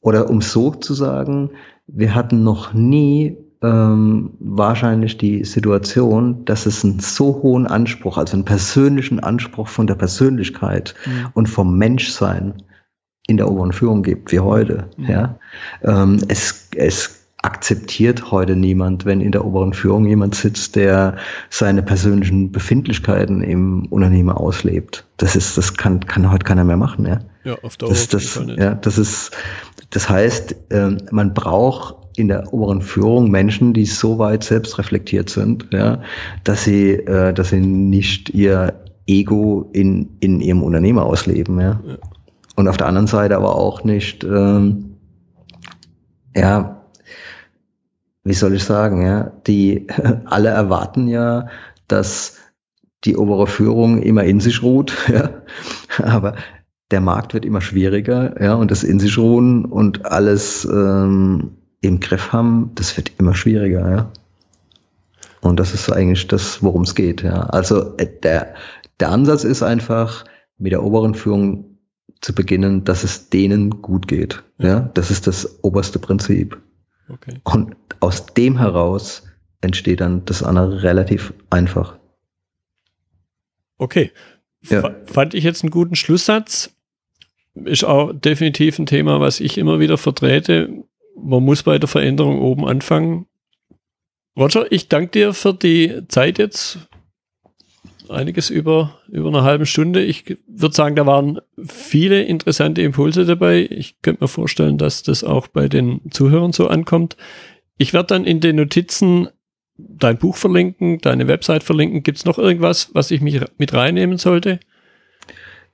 [0.00, 1.50] oder um so zu sagen,
[1.86, 8.34] wir hatten noch nie ähm, wahrscheinlich die Situation, dass es einen so hohen Anspruch, also
[8.34, 11.28] einen persönlichen Anspruch von der Persönlichkeit mhm.
[11.34, 12.62] und vom Menschsein
[13.26, 14.88] in der oberen Führung gibt wie heute.
[14.96, 15.06] Mhm.
[15.06, 15.38] Ja,
[15.82, 21.16] ähm, es, es akzeptiert heute niemand, wenn in der oberen Führung jemand sitzt, der
[21.50, 25.06] seine persönlichen Befindlichkeiten im Unternehmen auslebt.
[25.18, 27.20] Das ist, das kann, kann heute keiner mehr machen, ja.
[27.44, 27.90] Ja, auf Dauer.
[27.90, 29.30] Das, das, ja, das ist,
[29.90, 35.30] das heißt, ähm, man braucht in der oberen Führung Menschen, die so weit selbst reflektiert
[35.30, 36.02] sind, ja,
[36.44, 38.74] dass sie, äh, dass sie nicht ihr
[39.06, 41.80] Ego in, in ihrem Unternehmen ausleben, ja.
[41.86, 41.98] ja.
[42.56, 44.96] Und auf der anderen Seite aber auch nicht, ähm,
[46.34, 46.82] ja,
[48.24, 49.86] wie soll ich sagen, ja, die
[50.24, 51.46] alle erwarten ja,
[51.86, 52.36] dass
[53.04, 55.30] die obere Führung immer in sich ruht, ja,
[56.02, 56.34] aber
[56.90, 62.00] der Markt wird immer schwieriger, ja, und das in sich ruhen und alles ähm, im
[62.00, 64.12] Griff haben, das wird immer schwieriger, ja.
[65.40, 67.22] Und das ist eigentlich das, worum es geht.
[67.22, 67.42] Ja.
[67.42, 68.54] Also äh, der,
[68.98, 70.24] der Ansatz ist einfach,
[70.58, 71.78] mit der oberen Führung
[72.20, 74.42] zu beginnen, dass es denen gut geht.
[74.58, 76.60] Ja, das ist das oberste Prinzip.
[77.08, 77.40] Okay.
[77.44, 79.22] Und aus dem heraus
[79.60, 81.96] entsteht dann das andere relativ einfach.
[83.78, 84.10] Okay.
[84.62, 84.96] Ja.
[85.06, 86.74] Fand ich jetzt einen guten Schlusssatz.
[87.54, 90.84] Ist auch definitiv ein Thema, was ich immer wieder vertrete.
[91.22, 93.26] Man muss bei der Veränderung oben anfangen.
[94.36, 96.78] Roger, ich danke dir für die Zeit jetzt.
[98.08, 100.02] Einiges über, über eine halbe Stunde.
[100.02, 103.66] Ich würde sagen, da waren viele interessante Impulse dabei.
[103.70, 107.16] Ich könnte mir vorstellen, dass das auch bei den Zuhörern so ankommt.
[107.76, 109.28] Ich werde dann in den Notizen
[109.76, 112.02] dein Buch verlinken, deine Website verlinken.
[112.02, 114.58] Gibt es noch irgendwas, was ich mich mit reinnehmen sollte?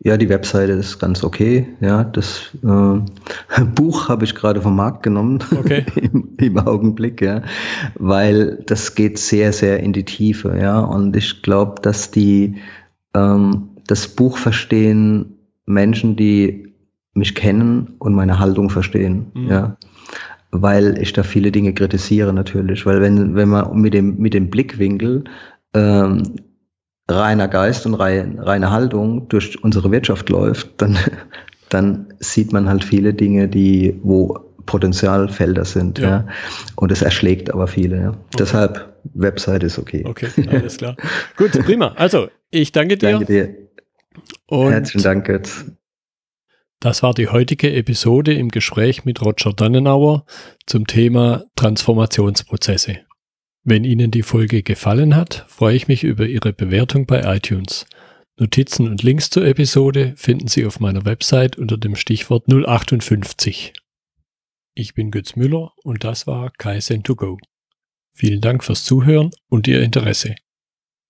[0.00, 1.66] Ja, die Webseite ist ganz okay.
[1.80, 3.00] Ja, das äh,
[3.74, 5.84] Buch habe ich gerade vom Markt genommen okay.
[5.96, 7.42] Im, Im, Augenblick, ja,
[7.94, 10.80] weil das geht sehr, sehr in die Tiefe, ja.
[10.80, 12.56] Und ich glaube, dass die
[13.14, 16.74] ähm, das Buch verstehen Menschen, die
[17.14, 19.48] mich kennen und meine Haltung verstehen, mhm.
[19.48, 19.76] ja
[20.54, 24.50] weil ich da viele Dinge kritisiere natürlich, weil wenn, wenn man mit dem, mit dem
[24.50, 25.24] Blickwinkel
[25.74, 26.36] ähm,
[27.10, 30.96] reiner Geist und reine, reine Haltung durch unsere Wirtschaft läuft, dann,
[31.74, 36.08] dann sieht man halt viele Dinge, die, wo Potenzialfelder sind, ja.
[36.08, 36.26] ja.
[36.76, 38.08] Und es erschlägt aber viele, ja.
[38.10, 38.18] Okay.
[38.38, 40.04] Deshalb Website ist okay.
[40.06, 40.96] Okay, alles klar.
[41.36, 41.88] Gut, prima.
[41.96, 43.10] Also, ich danke dir.
[43.12, 43.54] Danke dir.
[44.46, 45.66] Und Herzlichen Dank, Götz.
[46.80, 50.24] Das war die heutige Episode im Gespräch mit Roger Dannenauer
[50.66, 52.98] zum Thema Transformationsprozesse.
[53.64, 57.86] Wenn Ihnen die Folge gefallen hat, freue ich mich über Ihre Bewertung bei iTunes.
[58.36, 63.72] Notizen und Links zur Episode finden Sie auf meiner Website unter dem Stichwort 058.
[64.74, 67.38] Ich bin Götz Müller und das war Kaizen2Go.
[68.12, 70.34] Vielen Dank fürs Zuhören und Ihr Interesse.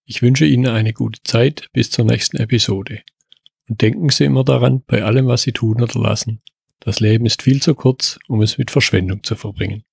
[0.04, 3.00] Ich wünsche Ihnen eine gute Zeit bis zur nächsten Episode.
[3.70, 6.42] Und denken Sie immer daran, bei allem, was Sie tun oder lassen.
[6.80, 9.84] Das Leben ist viel zu kurz, um es mit Verschwendung zu verbringen.